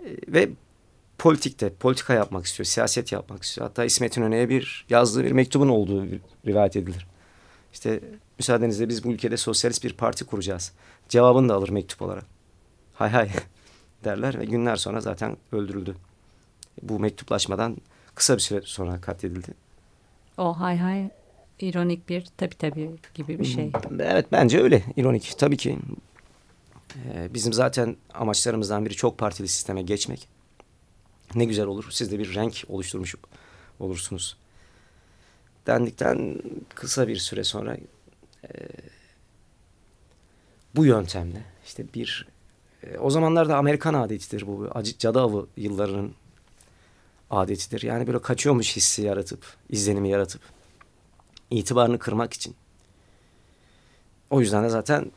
E, 0.00 0.16
ve 0.28 0.48
politikte, 1.18 1.72
politika 1.74 2.14
yapmak 2.14 2.46
istiyor, 2.46 2.64
siyaset 2.64 3.12
yapmak 3.12 3.42
istiyor. 3.42 3.66
Hatta 3.66 3.84
İsmet 3.84 4.16
İnönü'ye 4.16 4.48
bir 4.48 4.86
yazdığı 4.88 5.24
bir 5.24 5.32
mektubun 5.32 5.68
olduğu 5.68 6.06
rivayet 6.46 6.76
edilir. 6.76 7.06
İşte 7.72 8.00
müsaadenizle 8.38 8.88
biz 8.88 9.04
bu 9.04 9.08
ülkede 9.08 9.36
sosyalist 9.36 9.84
bir 9.84 9.92
parti 9.92 10.24
kuracağız. 10.24 10.72
Cevabını 11.08 11.48
da 11.48 11.54
alır 11.54 11.68
mektup 11.68 12.02
olarak. 12.02 12.24
Hay 12.94 13.10
hay 13.10 13.30
derler 14.04 14.38
ve 14.38 14.44
günler 14.44 14.76
sonra 14.76 15.00
zaten 15.00 15.36
öldürüldü. 15.52 15.96
Bu 16.82 16.98
mektuplaşmadan 16.98 17.76
kısa 18.14 18.34
bir 18.34 18.40
süre 18.40 18.60
sonra 18.64 19.00
katledildi. 19.00 19.48
O 20.38 20.60
hay 20.60 20.76
hay 20.76 21.10
ironik 21.60 22.08
bir 22.08 22.26
tabi 22.36 22.54
tabi 22.54 22.90
gibi 23.14 23.38
bir 23.38 23.44
şey. 23.44 23.72
Evet 24.00 24.26
bence 24.32 24.62
öyle 24.62 24.82
ironik. 24.96 25.34
Tabii 25.38 25.56
ki 25.56 25.78
e, 26.96 27.34
bizim 27.34 27.52
zaten 27.52 27.96
amaçlarımızdan 28.14 28.84
biri 28.84 28.94
çok 28.94 29.18
partili 29.18 29.48
sisteme 29.48 29.82
geçmek. 29.82 30.37
Ne 31.34 31.44
güzel 31.44 31.66
olur. 31.66 31.86
Siz 31.90 32.12
de 32.12 32.18
bir 32.18 32.34
renk 32.34 32.64
oluşturmuş 32.68 33.14
olursunuz. 33.80 34.36
Dendikten 35.66 36.42
kısa 36.74 37.08
bir 37.08 37.16
süre 37.16 37.44
sonra 37.44 37.76
e, 38.44 38.50
bu 40.74 40.84
yöntemle 40.84 41.44
işte 41.66 41.84
bir 41.94 42.28
e, 42.82 42.98
o 42.98 43.10
zamanlarda 43.10 43.56
Amerikan 43.56 43.94
adetidir 43.94 44.46
bu. 44.46 44.68
Acı, 44.74 44.98
cadı 44.98 45.20
avı 45.20 45.46
yıllarının 45.56 46.14
adetidir. 47.30 47.82
Yani 47.82 48.06
böyle 48.06 48.22
kaçıyormuş 48.22 48.76
hissi 48.76 49.02
yaratıp, 49.02 49.44
izlenimi 49.68 50.08
yaratıp 50.08 50.42
itibarını 51.50 51.98
kırmak 51.98 52.34
için. 52.34 52.56
O 54.30 54.40
yüzden 54.40 54.64
de 54.64 54.68
zaten 54.68 55.12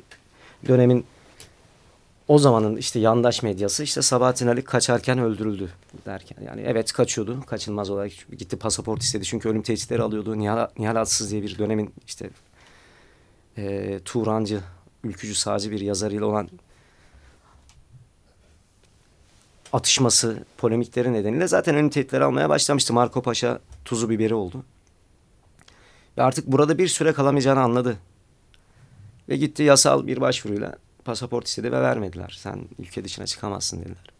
dönemin 0.68 1.06
o 2.32 2.38
zamanın 2.38 2.76
işte 2.76 3.00
yandaş 3.00 3.44
medyası 3.44 3.84
işte 3.84 4.02
Sabahattin 4.02 4.48
Ali 4.48 4.64
kaçarken 4.64 5.20
öldürüldü 5.20 5.70
derken. 6.06 6.38
Yani 6.46 6.62
evet 6.66 6.94
kaçıyordu. 6.94 7.42
Kaçınmaz 7.48 7.90
olarak 7.90 8.12
gitti 8.38 8.58
pasaport 8.58 9.02
istedi. 9.02 9.26
Çünkü 9.26 9.50
ölüm 9.50 9.62
tehditleri 9.62 10.02
alıyordu. 10.02 10.40
Nihal, 10.40 10.68
Nihal 10.78 11.06
diye 11.30 11.42
bir 11.42 11.58
dönemin 11.58 11.94
işte 12.08 12.30
e, 13.58 14.00
Turancı, 14.06 14.62
ülkücü, 15.04 15.36
sağcı 15.36 15.72
bir 15.72 15.80
yazarıyla 15.80 16.26
olan 16.26 16.50
atışması, 19.74 20.46
polemikleri 20.58 21.14
nedeniyle 21.14 21.48
zaten 21.48 21.76
ölüm 21.76 21.90
tehditleri 21.90 22.24
almaya 22.24 22.50
başlamıştı. 22.50 22.94
Marco 22.94 23.22
Paşa 23.22 23.60
tuzu 23.86 24.10
biberi 24.10 24.34
oldu. 24.34 24.64
Ve 26.18 26.24
artık 26.24 26.48
burada 26.48 26.78
bir 26.78 26.88
süre 26.88 27.14
kalamayacağını 27.14 27.62
anladı. 27.62 27.98
Ve 29.30 29.38
gitti 29.38 29.64
yasal 29.64 30.08
bir 30.08 30.22
başvuruyla 30.22 30.76
pasaport 31.06 31.48
istedi 31.48 31.72
ve 31.72 31.82
vermediler. 31.82 32.38
Sen 32.40 32.68
ülke 32.80 33.04
dışına 33.04 33.26
çıkamazsın 33.26 33.80
dediler. 33.80 34.12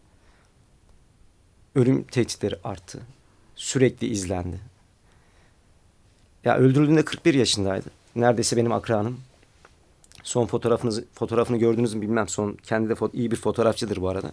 Ölüm 1.74 2.04
tehditleri 2.04 2.56
arttı. 2.64 3.00
Sürekli 3.56 4.06
izlendi. 4.06 4.60
Ya 6.44 6.56
öldürüldüğünde 6.56 7.04
41 7.04 7.34
yaşındaydı. 7.34 7.90
Neredeyse 8.16 8.56
benim 8.56 8.72
akranım. 8.72 9.20
Son 10.22 10.46
fotoğrafınızı 10.46 11.04
fotoğrafını 11.14 11.56
gördünüz 11.56 11.94
mü 11.94 12.02
bilmem. 12.02 12.28
Son 12.28 12.52
kendi 12.52 12.88
de 12.88 12.94
iyi 13.12 13.30
bir 13.30 13.36
fotoğrafçıdır 13.36 13.96
bu 13.96 14.08
arada. 14.08 14.32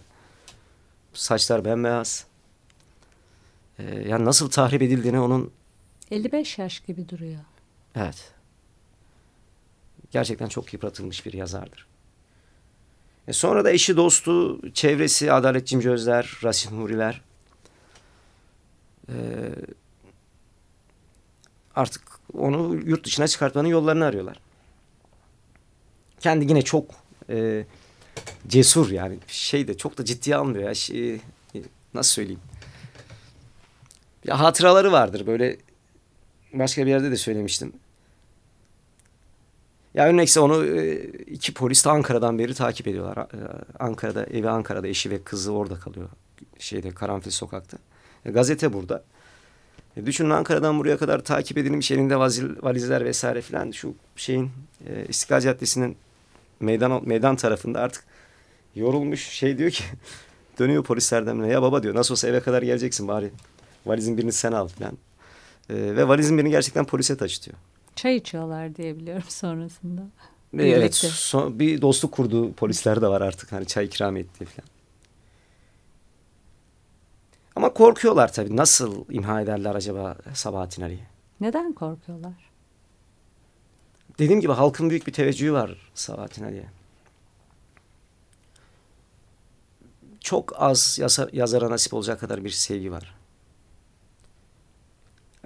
Saçlar 1.12 1.64
bembeyaz. 1.64 2.26
Ee, 3.78 4.08
yani 4.08 4.24
nasıl 4.24 4.50
tahrip 4.50 4.82
edildiğini 4.82 5.20
onun 5.20 5.52
55 6.10 6.58
yaş 6.58 6.80
gibi 6.80 7.08
duruyor. 7.08 7.40
Evet. 7.94 8.32
Gerçekten 10.10 10.48
çok 10.48 10.72
yıpratılmış 10.72 11.26
bir 11.26 11.32
yazardır. 11.32 11.86
E 13.30 13.32
sonra 13.32 13.64
da 13.64 13.70
eşi, 13.70 13.96
dostu, 13.96 14.60
çevresi, 14.72 15.32
Adalet 15.32 15.66
Cimci 15.66 15.90
Özler, 15.90 16.38
Rasim 16.44 16.82
Huriler 16.82 17.22
e, 19.08 19.14
artık 21.74 22.02
onu 22.34 22.74
yurt 22.74 23.04
dışına 23.04 23.28
çıkartmanın 23.28 23.68
yollarını 23.68 24.04
arıyorlar. 24.04 24.40
Kendi 26.20 26.44
yine 26.44 26.62
çok 26.62 26.84
e, 27.28 27.66
cesur 28.48 28.90
yani 28.90 29.18
şey 29.26 29.68
de 29.68 29.76
çok 29.76 29.98
da 29.98 30.04
ciddiye 30.04 30.36
almıyor 30.36 30.68
ya. 30.68 30.74
Şey, 30.74 31.20
nasıl 31.94 32.12
söyleyeyim? 32.12 32.40
Ya 34.24 34.40
hatıraları 34.40 34.92
vardır 34.92 35.26
böyle 35.26 35.56
başka 36.52 36.86
bir 36.86 36.90
yerde 36.90 37.10
de 37.10 37.16
söylemiştim. 37.16 37.72
Ya 39.94 40.06
örnekse 40.06 40.40
onu 40.40 40.66
e, 40.66 41.04
iki 41.26 41.54
polis 41.54 41.84
de 41.84 41.90
Ankara'dan 41.90 42.38
beri 42.38 42.54
takip 42.54 42.88
ediyorlar. 42.88 43.18
E, 43.18 43.38
Ankara'da 43.78 44.24
evi 44.24 44.48
Ankara'da 44.48 44.88
eşi 44.88 45.10
ve 45.10 45.22
kızı 45.22 45.52
orada 45.52 45.74
kalıyor. 45.74 46.08
Şeyde 46.58 46.90
Karanfil 46.90 47.30
sokakta. 47.30 47.78
E, 48.24 48.30
gazete 48.30 48.72
burada. 48.72 49.04
Düşünün 50.06 50.30
Ankara'dan 50.30 50.78
buraya 50.78 50.96
kadar 50.96 51.24
takip 51.24 51.58
edilmiş 51.58 51.90
elinde 51.90 52.18
vazil, 52.18 52.50
valizler 52.62 53.04
vesaire 53.04 53.40
filan 53.40 53.70
şu 53.70 53.94
şeyin 54.16 54.50
e, 54.86 55.06
İstiklal 55.08 55.40
Caddesi'nin 55.40 55.96
meydan 56.60 57.08
meydan 57.08 57.36
tarafında 57.36 57.80
artık 57.80 58.04
yorulmuş 58.74 59.28
şey 59.28 59.58
diyor 59.58 59.70
ki 59.70 59.84
dönüyor 60.58 60.84
polislerden 60.84 61.44
ya 61.44 61.62
baba 61.62 61.82
diyor 61.82 61.94
nasıl 61.94 62.14
olsa 62.14 62.28
eve 62.28 62.40
kadar 62.40 62.62
geleceksin 62.62 63.08
bari 63.08 63.30
valizin 63.86 64.18
birini 64.18 64.32
sen 64.32 64.52
al 64.52 64.68
filan. 64.68 64.98
E, 65.70 65.74
ve 65.74 66.08
valizin 66.08 66.38
birini 66.38 66.50
gerçekten 66.50 66.84
polise 66.84 67.16
taşıtıyor. 67.16 67.56
Çay 67.96 68.16
içiyorlar 68.16 68.76
diye 68.76 68.96
biliyorum 68.96 69.24
sonrasında. 69.28 70.02
Birlikte. 70.52 70.76
Evet 70.76 70.94
son, 70.94 71.58
bir 71.58 71.80
dostluk 71.82 72.12
kurduğu 72.12 72.52
polisler 72.52 73.02
de 73.02 73.08
var 73.08 73.20
artık 73.20 73.52
hani 73.52 73.66
çay 73.66 73.84
ikram 73.84 74.16
ettiği 74.16 74.44
falan. 74.44 74.68
Ama 77.56 77.72
korkuyorlar 77.72 78.32
tabii. 78.32 78.56
Nasıl 78.56 79.04
imha 79.10 79.40
ederler 79.40 79.74
acaba 79.74 80.16
Sabahattin 80.34 80.82
Ali'yi? 80.82 81.04
Neden 81.40 81.72
korkuyorlar? 81.72 82.50
Dediğim 84.18 84.40
gibi 84.40 84.52
halkın 84.52 84.90
büyük 84.90 85.06
bir 85.06 85.12
teveccühü 85.12 85.52
var 85.52 85.90
Sabahattin 85.94 86.44
Ali'ye. 86.44 86.66
Çok 90.20 90.52
az 90.62 90.98
yazar, 91.00 91.30
yazara 91.32 91.70
nasip 91.70 91.94
olacak 91.94 92.20
kadar 92.20 92.44
bir 92.44 92.50
sevgi 92.50 92.92
var. 92.92 93.14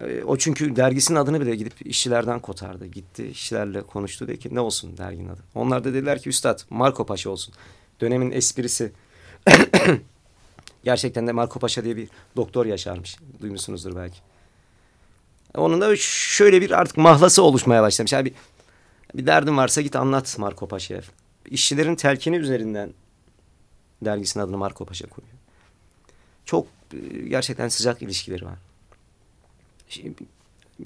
E, 0.00 0.24
o 0.24 0.36
çünkü 0.36 0.76
dergisinin 0.76 1.18
adını 1.18 1.40
bile 1.40 1.56
gidip 1.56 1.86
işçilerden 1.86 2.40
kotardı. 2.40 2.86
Gitti 2.86 3.26
işçilerle 3.26 3.82
konuştu 3.82 4.28
dedi 4.28 4.38
ki 4.38 4.54
ne 4.54 4.60
olsun 4.60 4.96
derginin 4.96 5.28
adı. 5.28 5.40
Onlar 5.54 5.84
da 5.84 5.94
dediler 5.94 6.22
ki 6.22 6.28
üstad 6.28 6.60
Marco 6.70 7.06
Paşa 7.06 7.30
olsun. 7.30 7.54
Dönemin 8.00 8.30
esprisi. 8.30 8.92
Gerçekten 10.84 11.26
de 11.26 11.32
Marco 11.32 11.58
Paşa 11.58 11.84
diye 11.84 11.96
bir 11.96 12.08
doktor 12.36 12.66
yaşarmış. 12.66 13.16
Duymuşsunuzdur 13.40 13.96
belki. 13.96 14.18
Onun 15.56 15.80
da 15.80 15.96
şöyle 15.96 16.60
bir 16.60 16.70
artık 16.70 16.96
mahlası 16.96 17.42
oluşmaya 17.42 17.82
başlamış. 17.82 18.12
Yani 18.12 18.24
bir, 18.24 18.34
bir 19.14 19.26
derdin 19.26 19.56
varsa 19.56 19.80
git 19.80 19.96
anlat 19.96 20.38
Marco 20.38 20.68
Paşa'ya. 20.68 21.00
İşçilerin 21.50 21.96
telkini 21.96 22.36
üzerinden 22.36 22.94
dergisinin 24.02 24.44
adını 24.44 24.56
Marco 24.56 24.84
Paşa 24.84 25.08
koyuyor. 25.08 25.34
Çok 26.44 26.66
e, 26.92 27.28
gerçekten 27.28 27.68
sıcak 27.68 28.02
ilişkileri 28.02 28.44
var. 28.44 28.58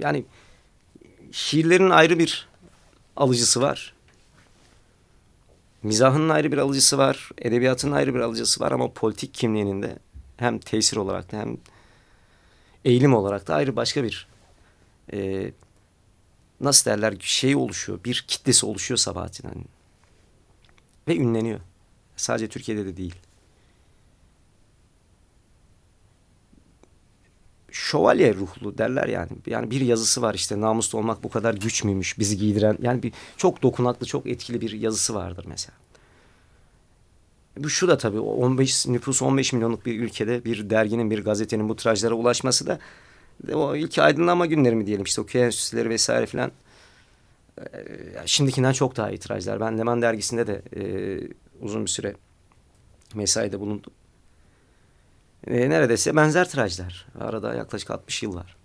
Yani 0.01 0.25
şiirlerin 1.33 1.91
ayrı 1.91 2.19
bir 2.19 2.49
alıcısı 3.17 3.61
var. 3.61 3.95
Mizahın 5.83 6.29
ayrı 6.29 6.53
bir 6.53 6.59
alıcısı 6.59 6.99
var. 6.99 7.31
Edebiyatın 7.39 7.93
ayrı 7.93 8.15
bir 8.15 8.21
alıcısı 8.21 8.61
var 8.61 8.73
ama 8.73 8.93
politik 8.93 9.35
kimliğinin 9.35 9.83
de 9.83 9.99
hem 10.37 10.59
tesir 10.59 10.97
olarak 10.97 11.33
da 11.33 11.37
hem 11.37 11.57
eğilim 12.85 13.15
olarak 13.15 13.49
da 13.49 13.55
ayrı 13.55 13.77
başka 13.77 14.05
bir 14.05 14.29
e, 15.13 15.51
nasıl 16.61 16.91
derler 16.91 17.15
şey 17.21 17.57
oluşuyor. 17.57 18.05
Bir 18.05 18.25
kitlesi 18.29 18.67
oluşuyor 18.67 18.99
Sabahattin 18.99 19.49
hani. 19.49 19.65
Ve 21.09 21.17
ünleniyor. 21.17 21.61
Sadece 22.17 22.49
Türkiye'de 22.49 22.87
de 22.87 22.97
değil. 22.97 23.15
Şövalye 27.91 28.35
ruhlu 28.35 28.79
derler 28.79 29.07
yani. 29.07 29.31
Yani 29.47 29.71
bir 29.71 29.81
yazısı 29.81 30.23
var 30.23 30.35
işte 30.35 30.61
namuslu 30.61 30.99
olmak 30.99 31.25
bu 31.25 31.31
kadar 31.31 31.55
güç 31.55 31.85
müymüş 31.85 32.19
bizi 32.19 32.37
giydiren. 32.37 32.79
Yani 32.83 33.03
bir 33.03 33.13
çok 33.37 33.63
dokunaklı, 33.63 34.07
çok 34.07 34.27
etkili 34.27 34.61
bir 34.61 34.71
yazısı 34.73 35.15
vardır 35.15 35.45
mesela. 35.49 35.77
Bu 37.57 37.71
şu 37.71 37.89
da 37.89 37.99
tabii 37.99 38.21
15 38.21 38.87
nüfus 38.87 39.23
15 39.23 39.53
milyonluk 39.53 39.87
bir 39.87 40.01
ülkede 40.01 40.45
bir 40.45 40.71
derginin, 40.71 41.11
bir 41.11 41.25
gazetenin 41.25 41.69
bu 41.69 41.77
tirajlara 41.77 42.15
ulaşması 42.15 42.67
da 42.67 42.79
o 43.55 43.77
ilk 43.77 43.99
aydınlanma 43.99 44.47
günleri 44.47 44.75
mi 44.75 44.87
diyelim 44.87 45.05
işte 45.05 45.21
o 45.21 45.27
köy 45.27 45.43
enstitüleri 45.43 45.91
vesaire 45.91 46.27
filan. 46.27 46.53
Ee, 47.59 47.65
şimdikinden 48.27 48.73
çok 48.73 48.97
daha 48.97 49.11
iyi. 49.11 49.21
Ben 49.61 49.79
Leman 49.79 50.03
dergisinde 50.03 50.47
de 50.47 50.63
e, 50.77 50.83
uzun 51.61 51.85
bir 51.85 51.91
süre 51.91 52.15
mesaide 53.15 53.61
bulundum 53.61 53.93
e, 55.47 55.71
neredeyse 55.71 56.17
benzer 56.17 56.49
tirajlar. 56.49 57.07
Arada 57.21 57.55
yaklaşık 57.55 57.91
60 57.91 58.23
yıl 58.23 58.35
var. 58.35 58.57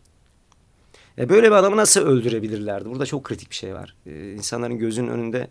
E, 1.18 1.30
böyle 1.30 1.48
bir 1.48 1.56
adamı 1.56 1.78
nasıl 1.78 2.02
öldürebilirlerdi? 2.02 2.90
Burada 2.90 3.06
çok 3.06 3.24
kritik 3.24 3.50
bir 3.50 3.56
şey 3.56 3.74
var. 3.74 3.96
E, 4.06 4.34
insanların 4.34 4.78
gözünün 4.78 5.08
önünde 5.08 5.50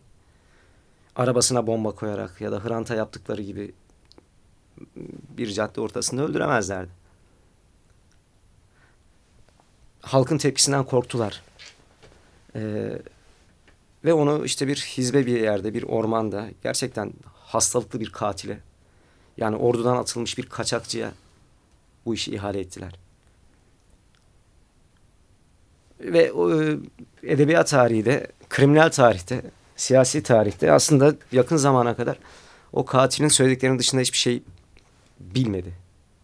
arabasına 1.17 1.67
bomba 1.67 1.91
koyarak 1.91 2.41
ya 2.41 2.53
da 2.53 2.65
Hrant'a 2.65 2.95
yaptıkları 2.95 3.43
gibi 3.43 3.73
bir 5.39 5.53
cadde 5.53 5.81
ortasında 5.81 6.23
öldüremezlerdi. 6.23 6.91
Halkın 10.01 10.39
tepkisinden 10.39 10.85
korktular. 10.85 11.43
Ee, 12.55 12.99
ve 14.05 14.13
onu 14.13 14.45
işte 14.45 14.69
bir 14.69 14.77
hizbe 14.77 15.27
bir 15.27 15.41
yerde, 15.41 15.75
bir 15.75 15.83
ormanda 15.83 16.49
gerçekten 16.63 17.13
hastalıklı 17.35 18.01
bir 18.01 18.11
katile 18.11 18.61
yani 19.37 19.57
ordudan 19.57 19.97
atılmış 19.97 20.39
bir 20.39 20.47
kaçakçıya 20.47 21.13
bu 22.07 22.15
işi 22.15 22.35
ihale 22.35 22.61
ettiler. 22.61 22.93
Ve 26.01 26.33
o, 26.33 26.63
e, 26.63 26.77
edebiyat 27.23 27.69
tarihi 27.69 28.05
de, 28.05 28.27
kriminal 28.49 28.89
tarihte, 28.89 29.43
siyasi 29.77 30.23
tarihte 30.23 30.73
aslında 30.73 31.15
yakın 31.33 31.57
zamana 31.57 31.97
kadar 31.97 32.19
o 32.73 32.85
katilin 32.85 33.29
söylediklerinin 33.29 33.79
dışında 33.79 34.01
hiçbir 34.01 34.19
şey 34.19 34.43
bilmedi. 35.21 35.73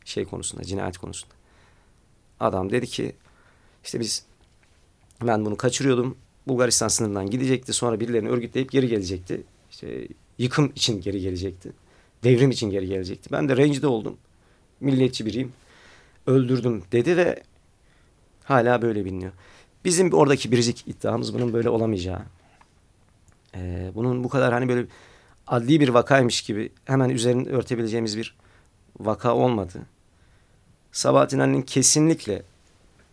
Şey 0.05 0.25
konusunda, 0.25 0.65
cinayet 0.65 0.99
konusunda. 0.99 1.35
Adam 2.41 2.71
dedi 2.71 2.87
ki 2.87 3.17
işte 3.85 4.01
biz 4.01 4.25
ben 5.23 5.45
bunu 5.45 5.57
kaçırıyordum. 5.57 6.17
Bulgaristan 6.47 6.89
sınırından 6.89 7.31
gidecekti. 7.31 7.73
Sonra 7.73 8.01
birilerini 8.01 8.29
örgütleyip 8.29 8.73
geri 8.73 8.89
gelecekti. 8.89 9.43
İşte 9.71 10.09
yıkım 10.39 10.73
için 10.75 11.01
geri 11.01 11.21
gelecekti. 11.21 11.73
Devrim 12.25 12.51
için 12.51 12.71
geri 12.71 12.87
gelecekti. 12.87 13.33
Ben 13.33 13.49
de 13.49 13.57
rencide 13.57 13.87
oldum. 13.87 14.17
Milliyetçi 14.81 15.27
biriyim. 15.27 15.53
Öldürdüm 16.27 16.83
dedi 16.93 17.17
ve 17.17 17.43
hala 18.45 18.83
böyle 18.83 19.05
biliniyor. 19.05 19.33
Bizim 19.85 20.13
oradaki 20.13 20.53
biricik 20.53 20.89
iddiamız 20.89 21.35
bunun 21.35 21.53
böyle 21.53 21.69
olamayacağı. 21.69 22.21
Ee, 23.55 23.91
bunun 23.95 24.25
bu 24.25 24.29
kadar 24.29 24.53
hani 24.53 24.69
böyle 24.69 24.87
adli 25.47 25.81
bir 25.81 25.89
vakaymış 25.89 26.43
gibi 26.43 26.73
hemen 26.85 27.09
üzerine 27.09 27.49
örtebileceğimiz 27.49 28.19
bir 28.19 28.37
vaka 29.01 29.35
olmadı. 29.35 29.79
Sabahattin 30.93 31.39
Ali'nin 31.39 31.63
kesinlikle 31.63 32.43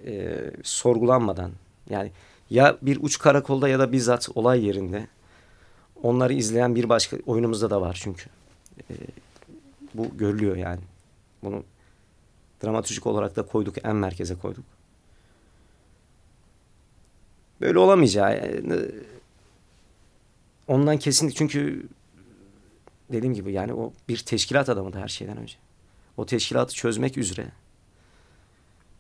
e, 0.06 0.42
sorgulanmadan 0.64 1.52
yani 1.90 2.12
ya 2.50 2.78
bir 2.82 2.98
uç 3.02 3.20
karakolda 3.20 3.70
ya 3.70 3.80
da 3.80 3.92
bizzat 3.92 4.30
olay 4.36 4.66
yerinde 4.66 5.08
onları 6.04 6.34
izleyen 6.34 6.76
bir 6.76 6.90
başka 6.90 7.18
oyunumuzda 7.26 7.70
da 7.70 7.82
var 7.82 8.00
çünkü 8.02 8.30
bu 9.94 10.18
görülüyor 10.18 10.56
yani. 10.56 10.82
Bunu 11.44 11.64
dramatürjik 12.64 13.08
olarak 13.08 13.36
da 13.36 13.46
koyduk, 13.46 13.86
en 13.86 13.96
merkeze 13.96 14.36
koyduk. 14.36 14.66
Böyle 17.62 17.80
olamayacağı 17.80 18.38
yani, 18.38 18.86
ondan 20.68 20.98
kesinlikle 20.98 21.38
çünkü 21.38 21.88
dediğim 23.12 23.34
gibi 23.34 23.54
yani 23.54 23.74
o 23.74 23.94
bir 24.10 24.18
teşkilat 24.18 24.70
adamı 24.70 24.94
da 24.94 25.00
her 25.00 25.08
şeyden 25.08 25.38
önce. 25.38 25.56
O 26.18 26.26
teşkilatı 26.26 26.74
çözmek 26.74 27.18
üzere 27.18 27.48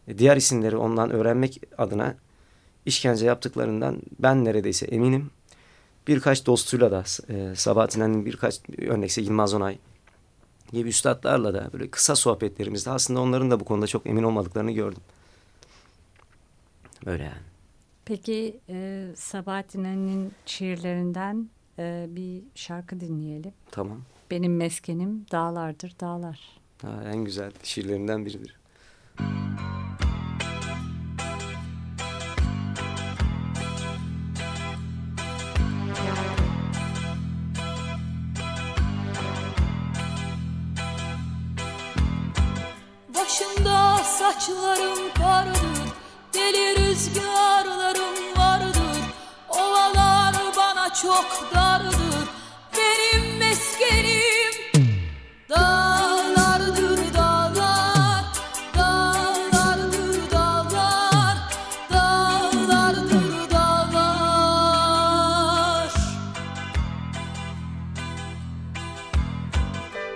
e, 0.07 0.17
diğer 0.17 0.37
isimleri 0.37 0.77
ondan 0.77 1.11
öğrenmek 1.11 1.61
adına 1.77 2.15
işkence 2.85 3.25
yaptıklarından 3.25 4.01
ben 4.19 4.45
neredeyse 4.45 4.85
eminim 4.85 5.31
birkaç 6.07 6.45
dostuyla 6.45 6.91
da 6.91 7.03
e, 7.29 7.55
Sabahattin'in 7.55 8.25
birkaç 8.25 8.61
örnekse 8.79 9.21
Yılmaz 9.21 9.53
Onay 9.53 9.77
gibi 10.71 10.89
üstadlarla 10.89 11.53
da 11.53 11.69
böyle 11.73 11.89
kısa 11.89 12.15
sohbetlerimizde 12.15 12.91
aslında 12.91 13.21
onların 13.21 13.51
da 13.51 13.59
bu 13.59 13.65
konuda 13.65 13.87
çok 13.87 14.07
emin 14.07 14.23
olmadıklarını 14.23 14.71
gördüm. 14.71 15.01
Böyle 17.05 17.23
yani. 17.23 17.43
Peki 18.05 18.59
e, 18.69 19.07
Sabahattin'in 19.15 20.33
şiirlerinden 20.45 21.49
e, 21.79 22.05
bir 22.09 22.43
şarkı 22.55 22.99
dinleyelim. 22.99 23.53
Tamam. 23.71 24.01
Benim 24.31 24.57
meskenim 24.57 25.25
dağlardır 25.31 25.93
dağlar. 25.99 26.39
Ha, 26.81 27.03
en 27.13 27.25
güzel 27.25 27.51
şiirlerinden 27.63 28.25
biridir. 28.25 28.55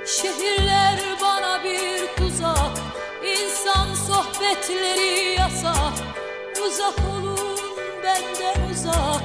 Şehirler 0.09 0.99
bana 1.21 1.63
bir 1.63 2.15
tuzak 2.17 2.71
İnsan 3.25 3.93
sohbetleri 3.93 5.35
yasak. 5.39 5.93
Uzak 6.67 6.95
olun 7.13 7.57
benden 8.03 8.69
uzak 8.71 9.23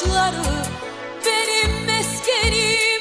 başları 0.00 0.36
Benim 1.26 1.86
meskenim 1.86 3.00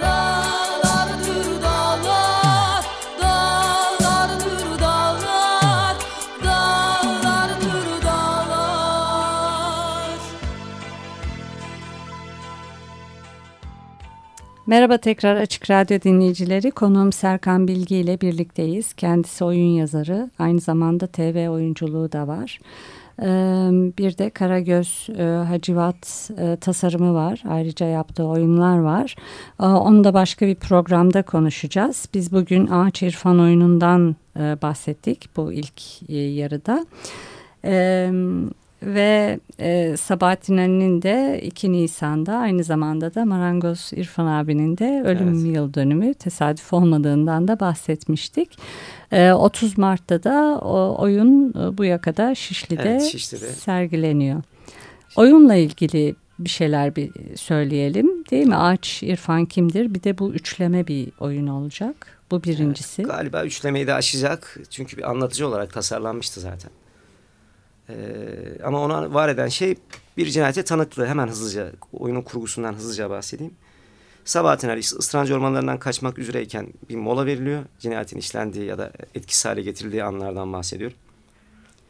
Dağlardır 0.00 1.62
dağlar 1.62 2.84
Dağlardır 3.20 4.80
dağlar 4.80 5.96
Dağlardır 6.44 8.02
dağlar 8.04 8.98
Merhaba 14.66 14.98
tekrar 14.98 15.36
Açık 15.36 15.70
Radyo 15.70 16.00
dinleyicileri. 16.00 16.70
Konuğum 16.70 17.12
Serkan 17.12 17.68
Bilgi 17.68 17.96
ile 17.96 18.20
birlikteyiz. 18.20 18.92
Kendisi 18.92 19.44
oyun 19.44 19.74
yazarı. 19.74 20.30
Aynı 20.38 20.60
zamanda 20.60 21.06
TV 21.06 21.48
oyunculuğu 21.48 22.12
da 22.12 22.28
var. 22.28 22.58
Bir 23.98 24.18
de 24.18 24.30
Karagöz 24.30 25.08
Hacivat 25.48 26.30
tasarımı 26.60 27.14
var. 27.14 27.42
Ayrıca 27.48 27.86
yaptığı 27.86 28.24
oyunlar 28.24 28.78
var. 28.78 29.16
Onu 29.58 30.04
da 30.04 30.14
başka 30.14 30.46
bir 30.46 30.54
programda 30.54 31.22
konuşacağız. 31.22 32.08
Biz 32.14 32.32
bugün 32.32 32.66
Ağaç 32.66 33.02
İrfan 33.02 33.40
oyunundan 33.40 34.16
bahsettik 34.36 35.36
bu 35.36 35.52
ilk 35.52 36.10
yarıda. 36.38 36.86
Ve 38.82 39.40
e, 39.58 39.96
Sabahattin 39.96 40.56
Ali'nin 40.56 41.02
de 41.02 41.40
2 41.42 41.72
Nisan'da 41.72 42.36
aynı 42.36 42.64
zamanda 42.64 43.14
da 43.14 43.24
Marangoz 43.24 43.90
İrfan 43.96 44.26
abinin 44.26 44.78
de 44.78 45.02
ölüm 45.04 45.28
Evet. 45.28 45.56
yıl 45.56 45.74
dönümü 45.74 46.14
tesadüf 46.14 46.72
olmadığından 46.72 47.48
da 47.48 47.60
bahsetmiştik. 47.60 48.58
E, 49.12 49.32
30 49.32 49.78
Mart'ta 49.78 50.22
da 50.22 50.58
o 50.62 51.02
oyun 51.02 51.50
e, 51.50 51.78
bu 51.78 51.84
yakada 51.84 52.34
Şişli'de, 52.34 52.82
Evet, 52.82 53.02
Şişli'de. 53.02 53.46
sergileniyor. 53.46 54.42
Oyunla 55.16 55.54
ilgili 55.54 56.14
bir 56.38 56.48
şeyler 56.48 56.96
bir 56.96 57.10
söyleyelim 57.36 58.24
değil 58.30 58.46
mi? 58.46 58.56
Ağaç 58.56 59.02
İrfan 59.02 59.44
kimdir? 59.44 59.94
Bir 59.94 60.02
de 60.02 60.18
bu 60.18 60.32
üçleme 60.32 60.86
bir 60.86 61.08
oyun 61.20 61.46
olacak. 61.46 62.18
Bu 62.30 62.44
birincisi. 62.44 63.02
Galiba 63.02 63.44
üçlemeyi 63.44 63.86
de 63.86 63.94
aşacak. 63.94 64.58
Çünkü 64.70 64.96
bir 64.96 65.10
anlatıcı 65.10 65.48
olarak 65.48 65.72
tasarlanmıştı 65.72 66.40
zaten. 66.40 66.70
Ee, 67.88 67.94
ama 68.64 68.80
ona 68.80 69.14
var 69.14 69.28
eden 69.28 69.48
şey 69.48 69.74
bir 70.16 70.26
cinayete 70.26 70.62
tanıklığı. 70.62 71.06
Hemen 71.06 71.28
hızlıca 71.28 71.72
oyunun 71.92 72.22
kurgusundan 72.22 72.74
hızlıca 72.74 73.10
bahsedeyim. 73.10 73.54
Sabahattin 74.28 74.68
Ali 74.68 74.80
ıstırancı 74.80 75.34
ormanlarından 75.34 75.78
kaçmak 75.78 76.18
üzereyken 76.18 76.72
bir 76.88 76.96
mola 76.96 77.26
veriliyor. 77.26 77.62
Cinayetin 77.78 78.18
işlendiği 78.18 78.64
ya 78.64 78.78
da 78.78 78.92
etkisiz 79.14 79.44
hale 79.44 79.62
getirildiği 79.62 80.04
anlardan 80.04 80.52
bahsediyor. 80.52 80.92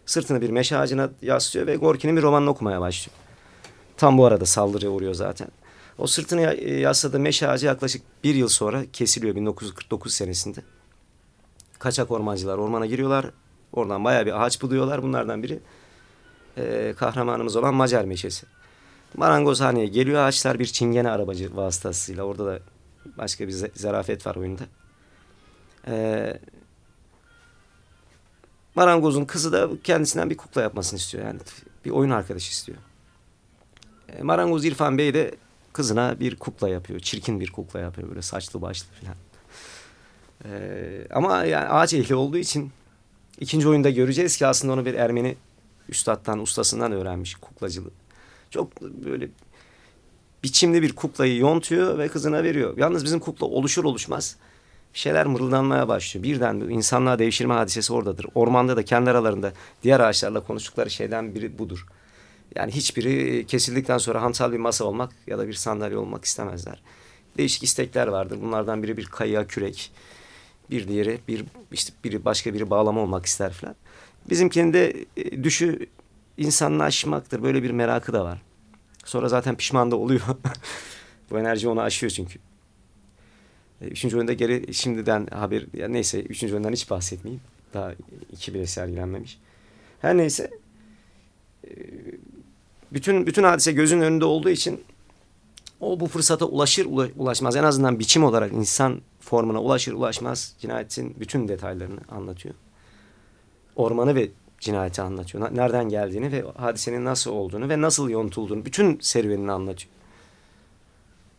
Sırtını 0.06 0.40
bir 0.40 0.50
meşe 0.50 0.76
ağacına 0.76 1.10
yaslıyor 1.22 1.66
ve 1.66 1.76
Gorki'nin 1.76 2.16
bir 2.16 2.22
romanını 2.22 2.50
okumaya 2.50 2.80
başlıyor. 2.80 3.16
Tam 3.96 4.18
bu 4.18 4.26
arada 4.26 4.46
saldırıya 4.46 4.90
uğruyor 4.90 5.14
zaten. 5.14 5.48
O 5.98 6.06
sırtını 6.06 6.40
ya- 6.40 6.78
yasladığı 6.80 7.20
meşe 7.20 7.48
ağacı 7.48 7.66
yaklaşık 7.66 8.02
bir 8.24 8.34
yıl 8.34 8.48
sonra 8.48 8.84
kesiliyor 8.92 9.34
1949 9.36 10.14
senesinde. 10.14 10.60
Kaçak 11.78 12.10
ormancılar 12.10 12.58
ormana 12.58 12.86
giriyorlar. 12.86 13.30
Oradan 13.72 14.04
bayağı 14.04 14.26
bir 14.26 14.44
ağaç 14.44 14.62
buluyorlar. 14.62 15.02
Bunlardan 15.02 15.42
biri 15.42 15.58
e, 16.56 16.94
kahramanımız 16.96 17.56
olan 17.56 17.74
Macar 17.74 18.04
meşesi. 18.04 18.46
Marangozhaneye 19.16 19.86
geliyor 19.86 20.22
ağaçlar 20.22 20.58
bir 20.58 20.66
çingene 20.66 21.10
arabacı 21.10 21.56
vasıtasıyla. 21.56 22.24
Orada 22.24 22.46
da 22.46 22.58
başka 23.18 23.48
bir 23.48 23.52
zarafet 23.74 24.26
var 24.26 24.36
oyunda. 24.36 24.62
E, 25.86 26.40
marangozun 28.74 29.24
kızı 29.24 29.52
da 29.52 29.68
kendisinden 29.84 30.30
bir 30.30 30.36
kukla 30.36 30.62
yapmasını 30.62 30.98
istiyor. 30.98 31.24
Yani 31.24 31.40
bir 31.84 31.90
oyun 31.90 32.10
arkadaşı 32.10 32.50
istiyor. 32.50 32.78
E, 34.08 34.22
marangoz 34.22 34.64
İrfan 34.64 34.98
Bey 34.98 35.14
de 35.14 35.34
kızına 35.72 36.20
bir 36.20 36.36
kukla 36.36 36.68
yapıyor. 36.68 37.00
Çirkin 37.00 37.40
bir 37.40 37.52
kukla 37.52 37.80
yapıyor 37.80 38.08
böyle 38.08 38.22
saçlı 38.22 38.62
başlı 38.62 38.86
falan. 39.00 39.16
Ee, 40.44 41.06
ama 41.10 41.44
yani 41.44 41.68
ağaç 41.68 41.94
ehli 41.94 42.14
olduğu 42.14 42.38
için 42.38 42.72
ikinci 43.40 43.68
oyunda 43.68 43.90
göreceğiz 43.90 44.36
ki 44.36 44.46
aslında 44.46 44.72
onu 44.72 44.86
bir 44.86 44.94
Ermeni 44.94 45.36
üstattan, 45.88 46.38
ustasından 46.38 46.92
öğrenmiş 46.92 47.34
kuklacılığı. 47.34 47.90
Çok 48.50 48.82
böyle 48.82 49.28
biçimli 50.42 50.82
bir 50.82 50.92
kuklayı 50.92 51.36
yontuyor 51.36 51.98
ve 51.98 52.08
kızına 52.08 52.42
veriyor. 52.42 52.76
Yalnız 52.76 53.04
bizim 53.04 53.20
kukla 53.20 53.46
oluşur 53.46 53.84
oluşmaz 53.84 54.36
bir 54.94 54.98
şeyler 54.98 55.26
mırıldanmaya 55.26 55.88
başlıyor. 55.88 56.24
Birden 56.24 56.54
insanlığa 56.54 57.18
devşirme 57.18 57.54
hadisesi 57.54 57.92
oradadır. 57.92 58.26
Ormanda 58.34 58.76
da 58.76 58.84
kendi 58.84 59.10
aralarında 59.10 59.52
diğer 59.82 60.00
ağaçlarla 60.00 60.40
konuştukları 60.40 60.90
şeyden 60.90 61.34
biri 61.34 61.58
budur. 61.58 61.86
Yani 62.54 62.72
hiçbiri 62.72 63.46
kesildikten 63.46 63.98
sonra 63.98 64.22
hantal 64.22 64.52
bir 64.52 64.58
masa 64.58 64.84
olmak 64.84 65.12
ya 65.26 65.38
da 65.38 65.48
bir 65.48 65.52
sandalye 65.52 65.98
olmak 65.98 66.24
istemezler. 66.24 66.82
Değişik 67.36 67.62
istekler 67.62 68.06
vardır. 68.06 68.38
Bunlardan 68.42 68.82
biri 68.82 68.96
bir 68.96 69.06
kayığa 69.06 69.46
kürek, 69.46 69.92
bir 70.70 70.88
diğeri 70.88 71.18
bir 71.28 71.44
işte 71.72 71.92
biri 72.04 72.24
başka 72.24 72.54
biri 72.54 72.70
bağlama 72.70 73.00
olmak 73.00 73.26
ister 73.26 73.52
falan. 73.52 73.74
Bizimkinin 74.30 75.06
e, 75.16 75.44
düşü 75.44 75.86
insanlaşmaktır. 76.38 77.42
Böyle 77.42 77.62
bir 77.62 77.70
merakı 77.70 78.12
da 78.12 78.24
var. 78.24 78.42
Sonra 79.04 79.28
zaten 79.28 79.56
pişman 79.56 79.90
da 79.90 79.96
oluyor. 79.96 80.20
Bu 81.30 81.38
enerji 81.38 81.68
onu 81.68 81.80
aşıyor 81.80 82.10
çünkü. 82.10 82.38
E, 83.80 83.86
Üçüncü 83.86 84.16
oyunda 84.16 84.32
geri 84.32 84.74
şimdiden 84.74 85.26
haber 85.26 85.64
ya 85.74 85.88
neyse 85.88 86.20
üçüncü 86.22 86.54
oyundan 86.54 86.72
hiç 86.72 86.90
bahsetmeyeyim. 86.90 87.42
Daha 87.74 87.92
iki 88.32 88.54
bile 88.54 88.66
sergilenmemiş. 88.66 89.38
Her 90.00 90.16
neyse 90.16 90.50
e, 91.64 91.70
bütün 92.92 93.26
bütün 93.26 93.42
hadise 93.42 93.72
gözün 93.72 94.00
önünde 94.00 94.24
olduğu 94.24 94.50
için 94.50 94.84
o 95.80 96.00
bu 96.00 96.06
fırsata 96.06 96.44
ulaşır 96.44 96.86
ula- 96.86 97.12
ulaşmaz 97.16 97.56
en 97.56 97.64
azından 97.64 97.98
biçim 97.98 98.24
olarak 98.24 98.52
insan 98.52 99.00
formuna 99.20 99.62
ulaşır 99.62 99.92
ulaşmaz 99.92 100.54
cinayetin 100.60 101.16
bütün 101.20 101.48
detaylarını 101.48 102.00
anlatıyor. 102.08 102.54
Ormanı 103.76 104.14
ve 104.14 104.28
cinayeti 104.60 105.02
anlatıyor. 105.02 105.54
Nereden 105.54 105.88
geldiğini 105.88 106.32
ve 106.32 106.44
hadisenin 106.56 107.04
nasıl 107.04 107.30
olduğunu 107.30 107.68
ve 107.68 107.80
nasıl 107.80 108.10
yontulduğunu 108.10 108.64
bütün 108.64 108.98
serüvenini 109.00 109.52
anlatıyor. 109.52 109.90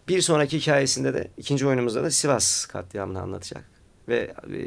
Bir 0.07 0.21
sonraki 0.21 0.59
hikayesinde 0.59 1.13
de 1.13 1.27
ikinci 1.37 1.67
oyunumuzda 1.67 2.03
da 2.03 2.11
Sivas 2.11 2.65
katliamını 2.65 3.21
anlatacak. 3.21 3.63
Ve 4.07 4.33
e, 4.53 4.57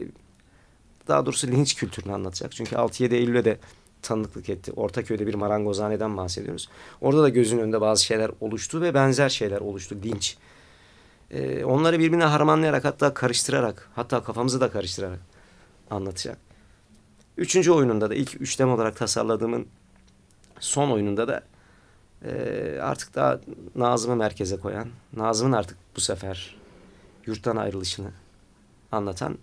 daha 1.08 1.26
doğrusu 1.26 1.46
linç 1.46 1.74
kültürünü 1.76 2.12
anlatacak. 2.12 2.52
Çünkü 2.52 2.76
6-7 2.76 3.14
Eylül'e 3.14 3.44
de 3.44 3.58
tanıklık 4.02 4.48
etti. 4.48 4.72
Ortaköy'de 4.72 5.26
bir 5.26 5.34
marangozhaneden 5.34 6.16
bahsediyoruz. 6.16 6.68
Orada 7.00 7.22
da 7.22 7.28
gözün 7.28 7.58
önünde 7.58 7.80
bazı 7.80 8.04
şeyler 8.04 8.30
oluştu 8.40 8.80
ve 8.80 8.94
benzer 8.94 9.28
şeyler 9.28 9.60
oluştu. 9.60 9.96
Linç. 10.04 10.36
Ee, 11.30 11.64
onları 11.64 11.98
birbirine 11.98 12.24
harmanlayarak 12.24 12.84
hatta 12.84 13.14
karıştırarak 13.14 13.90
hatta 13.94 14.22
kafamızı 14.22 14.60
da 14.60 14.70
karıştırarak 14.70 15.20
anlatacak. 15.90 16.51
Üçüncü 17.36 17.70
oyununda 17.70 18.10
da 18.10 18.14
ilk 18.14 18.40
üçlem 18.40 18.70
olarak 18.70 18.96
tasarladığımın 18.96 19.66
son 20.60 20.90
oyununda 20.90 21.28
da 21.28 21.42
e, 22.24 22.32
artık 22.80 23.14
daha 23.14 23.40
Nazım'ı 23.74 24.16
merkeze 24.16 24.56
koyan, 24.56 24.88
Nazım'ın 25.16 25.52
artık 25.52 25.76
bu 25.96 26.00
sefer 26.00 26.56
yurttan 27.26 27.56
ayrılışını 27.56 28.10
anlatan 28.92 29.38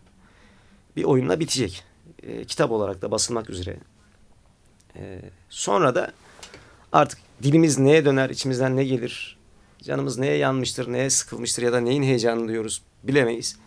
bir 0.96 1.04
oyunla 1.04 1.40
bitecek. 1.40 1.84
E, 2.24 2.46
kitap 2.46 2.72
olarak 2.72 3.02
da 3.02 3.12
basılmak 3.12 3.50
üzere. 3.50 3.78
E, 4.96 5.22
sonra 5.50 5.96
da 5.96 6.12
artık 6.92 7.20
dilimiz 7.44 7.80
neye 7.80 8.06
döner, 8.06 8.30
içimizden 8.30 8.76
ne 8.76 8.84
gelir, 8.84 9.38
canımız 9.84 10.18
neye 10.18 10.38
yanmıştır, 10.38 10.94
neye 10.94 11.10
sıkılmıştır 11.10 11.64
ya 11.64 11.74
da 11.74 11.80
neyin 11.80 12.04
heyecanını 12.04 12.48
duyuyoruz 12.48 12.82
bilemeyiz. 13.04 13.58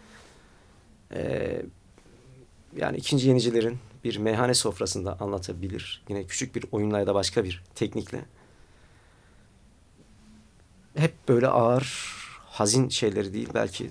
E, 1.15 1.63
yani 2.77 2.97
ikinci 2.97 3.29
yenicilerin 3.29 3.79
bir 4.05 4.17
meyhane 4.17 4.55
sofrasında 4.55 5.17
anlatabilir. 5.21 6.03
Yine 6.09 6.25
küçük 6.25 6.55
bir 6.55 6.65
oyunla 6.73 6.99
ya 6.99 7.07
da 7.07 7.15
başka 7.15 7.45
bir 7.45 7.63
teknikle. 7.75 8.25
Hep 10.97 11.29
böyle 11.29 11.49
ağır, 11.49 12.15
hazin 12.47 12.89
şeyleri 12.89 13.33
değil 13.33 13.49
belki 13.55 13.91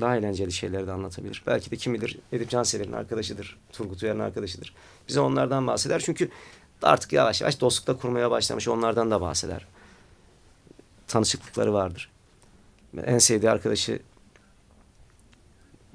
daha 0.00 0.16
eğlenceli 0.16 0.52
şeyleri 0.52 0.86
de 0.86 0.92
anlatabilir. 0.92 1.42
Belki 1.46 1.70
de 1.70 1.76
kim 1.76 1.94
bilir 1.94 2.18
Edip 2.32 2.50
Cansever'in 2.50 2.92
arkadaşıdır, 2.92 3.58
Turgut 3.72 4.02
Uyar'ın 4.02 4.20
arkadaşıdır. 4.20 4.74
Bize 5.08 5.20
onlardan 5.20 5.66
bahseder 5.66 6.00
çünkü 6.00 6.30
artık 6.82 7.12
yavaş 7.12 7.40
yavaş 7.40 7.60
dostlukla 7.60 7.96
kurmaya 7.96 8.30
başlamış 8.30 8.68
onlardan 8.68 9.10
da 9.10 9.20
bahseder. 9.20 9.66
Tanışıklıkları 11.06 11.72
vardır. 11.72 12.10
En 13.04 13.18
sevdiği 13.18 13.50
arkadaşı 13.50 14.00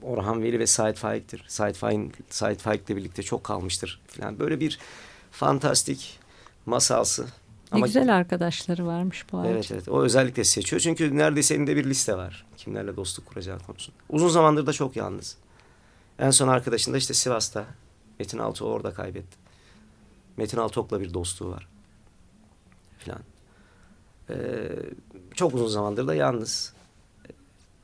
Orhan 0.01 0.43
Veli 0.43 0.59
ve 0.59 0.67
Sait 0.67 0.97
Faik'tir. 0.97 1.43
Sait 1.47 1.75
Faik, 1.75 2.13
Sait 2.29 2.61
Faik'le 2.61 2.89
birlikte 2.89 3.23
çok 3.23 3.43
kalmıştır 3.43 4.01
falan. 4.07 4.39
Böyle 4.39 4.59
bir 4.59 4.79
fantastik 5.31 6.19
masalsı. 6.65 7.25
Ne 7.73 7.79
güzel 7.79 8.15
arkadaşları 8.15 8.87
varmış 8.87 9.25
bu 9.31 9.39
ağacın. 9.39 9.51
Evet 9.51 9.71
evet 9.71 9.89
o 9.89 10.03
özellikle 10.03 10.43
seçiyor. 10.43 10.79
Çünkü 10.79 11.17
neredeyse 11.17 11.55
elinde 11.55 11.75
bir 11.75 11.85
liste 11.85 12.17
var. 12.17 12.45
Kimlerle 12.57 12.95
dostluk 12.95 13.25
kuracağı 13.25 13.59
konusunda. 13.59 13.97
Uzun 14.09 14.29
zamandır 14.29 14.65
da 14.65 14.73
çok 14.73 14.95
yalnız. 14.95 15.37
En 16.19 16.31
son 16.31 16.47
arkadaşında 16.47 16.97
işte 16.97 17.13
Sivas'ta 17.13 17.65
Metin 18.19 18.37
Altuğ 18.37 18.65
orada 18.65 18.93
kaybetti. 18.93 19.37
Metin 20.37 20.57
Altuğ'la 20.57 21.01
bir 21.01 21.13
dostluğu 21.13 21.51
var. 21.51 21.67
Filan. 22.97 23.19
Ee, 24.29 24.35
çok 25.35 25.53
uzun 25.53 25.67
zamandır 25.67 26.07
da 26.07 26.15
yalnız. 26.15 26.73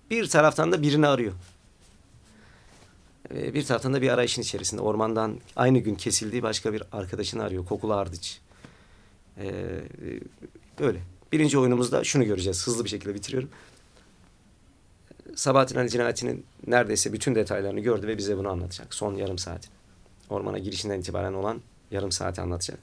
Bir 0.09 0.29
taraftan 0.29 0.71
da 0.71 0.81
birini 0.81 1.07
arıyor. 1.07 1.33
Ee, 3.35 3.53
bir 3.53 3.65
taraftan 3.65 3.93
da 3.93 4.01
bir 4.01 4.09
arayışın 4.09 4.41
içerisinde. 4.41 4.81
Ormandan 4.81 5.39
aynı 5.55 5.79
gün 5.79 5.95
kesildiği 5.95 6.43
başka 6.43 6.73
bir 6.73 6.83
arkadaşını 6.91 7.43
arıyor. 7.43 7.65
Kokulu 7.65 7.93
Ardıç. 7.93 8.39
Ee, 9.37 9.81
böyle. 10.79 11.01
Birinci 11.31 11.57
oyunumuzda 11.57 12.03
şunu 12.03 12.23
göreceğiz. 12.23 12.67
Hızlı 12.67 12.83
bir 12.83 12.89
şekilde 12.89 13.15
bitiriyorum. 13.15 13.49
Sabahattin 15.35 15.75
Ali 15.75 15.89
cinayetinin 15.89 16.45
neredeyse 16.67 17.13
bütün 17.13 17.35
detaylarını 17.35 17.79
gördü 17.79 18.07
ve 18.07 18.17
bize 18.17 18.37
bunu 18.37 18.49
anlatacak. 18.49 18.93
Son 18.93 19.15
yarım 19.15 19.37
saat. 19.37 19.69
Ormana 20.29 20.57
girişinden 20.57 20.99
itibaren 20.99 21.33
olan 21.33 21.61
yarım 21.91 22.11
saati 22.11 22.41
anlatacak. 22.41 22.79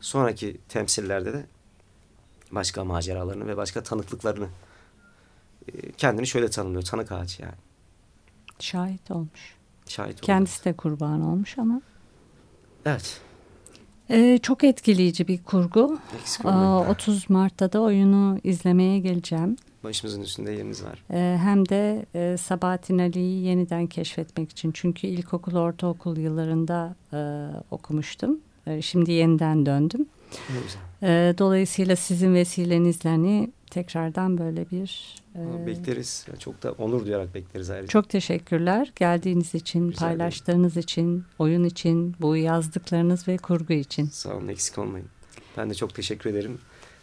Sonraki 0.00 0.56
temsillerde 0.68 1.32
de 1.32 1.46
başka 2.50 2.84
maceralarını 2.84 3.46
ve 3.46 3.56
başka 3.56 3.82
tanıklıklarını 3.82 4.48
e, 5.68 5.92
kendini 5.92 6.26
şöyle 6.26 6.50
tanımlıyor. 6.50 6.82
Tanık 6.82 7.12
ağacı 7.12 7.42
yani. 7.42 7.65
Şahit 8.58 9.10
olmuş. 9.10 9.56
Şahit 9.88 10.14
oldu. 10.14 10.26
Kendisi 10.26 10.64
de 10.64 10.72
kurban 10.72 11.22
olmuş 11.22 11.58
ama. 11.58 11.80
Evet. 12.86 13.20
Ee, 14.10 14.38
çok 14.42 14.64
etkileyici 14.64 15.28
bir 15.28 15.42
kurgu. 15.42 15.98
Eksik 16.20 16.44
olmayın. 16.44 16.90
30 16.90 17.30
Mart'ta 17.30 17.72
da 17.72 17.80
oyunu 17.80 18.38
izlemeye 18.44 18.98
geleceğim. 18.98 19.56
Başımızın 19.84 20.20
üstünde 20.20 20.52
yeriniz 20.52 20.84
var. 20.84 21.02
Ee, 21.10 21.38
hem 21.42 21.68
de 21.68 22.06
e, 22.14 22.36
Sabahattin 22.36 22.98
Ali'yi 22.98 23.44
yeniden 23.44 23.86
keşfetmek 23.86 24.50
için. 24.50 24.72
Çünkü 24.72 25.06
ilkokul, 25.06 25.56
ortaokul 25.56 26.16
yıllarında 26.16 26.96
e, 27.12 27.18
okumuştum. 27.70 28.40
E, 28.66 28.82
şimdi 28.82 29.12
yeniden 29.12 29.66
döndüm. 29.66 30.06
Ne 30.50 30.56
güzel. 30.62 30.80
E, 31.02 31.38
dolayısıyla 31.38 31.96
sizin 31.96 32.34
vesilenizle 32.34 33.10
hani 33.10 33.50
tekrardan 33.76 34.38
böyle 34.38 34.70
bir... 34.70 35.14
e, 35.34 35.66
Bekleriz. 35.66 36.26
Çok 36.38 36.62
da 36.62 36.72
onur 36.72 37.06
duyarak 37.06 37.34
bekleriz 37.34 37.70
ayrıca. 37.70 37.88
çok 37.88 38.08
teşekkürler 38.08 38.92
geldiğiniz 38.96 39.54
için, 39.54 39.80
ederim. 39.80 39.98
paylaştığınız 39.98 40.76
için, 40.76 41.24
oyun 41.38 41.64
için, 41.64 42.16
bu 42.20 42.36
yazdıklarınız 42.36 43.28
ve 43.28 43.36
kurgu 43.36 43.72
için. 43.72 44.06
Sağ 44.06 44.34
olun 44.36 44.48
eksik 44.48 44.78
olmayın. 44.78 45.08
Ben 45.56 45.70
de 45.70 45.74
çok 45.74 45.94
teşekkür 45.94 46.30
ederim. 46.30 46.58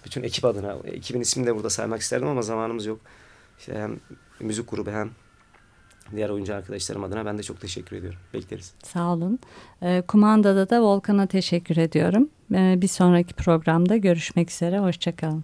Bütün 0.05 0.23
ekip 0.23 0.45
adına. 0.45 0.75
Ekibin 0.85 1.21
ismini 1.21 1.47
de 1.47 1.55
burada 1.55 1.69
saymak 1.69 2.01
isterdim 2.01 2.27
ama 2.27 2.41
zamanımız 2.41 2.85
yok. 2.85 2.99
İşte 3.59 3.73
hem 3.75 3.99
müzik 4.39 4.69
grubu 4.69 4.91
hem 4.91 5.09
diğer 6.15 6.29
oyuncu 6.29 6.55
arkadaşlarım 6.55 7.03
adına 7.03 7.25
ben 7.25 7.37
de 7.37 7.43
çok 7.43 7.61
teşekkür 7.61 7.95
ediyorum. 7.95 8.19
Bekleriz. 8.33 8.73
Sağ 8.83 9.13
olun. 9.13 9.39
E, 9.81 10.03
kumandada 10.07 10.69
da 10.69 10.81
Volkan'a 10.81 11.27
teşekkür 11.27 11.77
ediyorum. 11.77 12.29
E, 12.53 12.81
bir 12.81 12.87
sonraki 12.87 13.33
programda 13.33 13.97
görüşmek 13.97 14.51
üzere. 14.51 14.79
Hoşçakalın. 14.79 15.43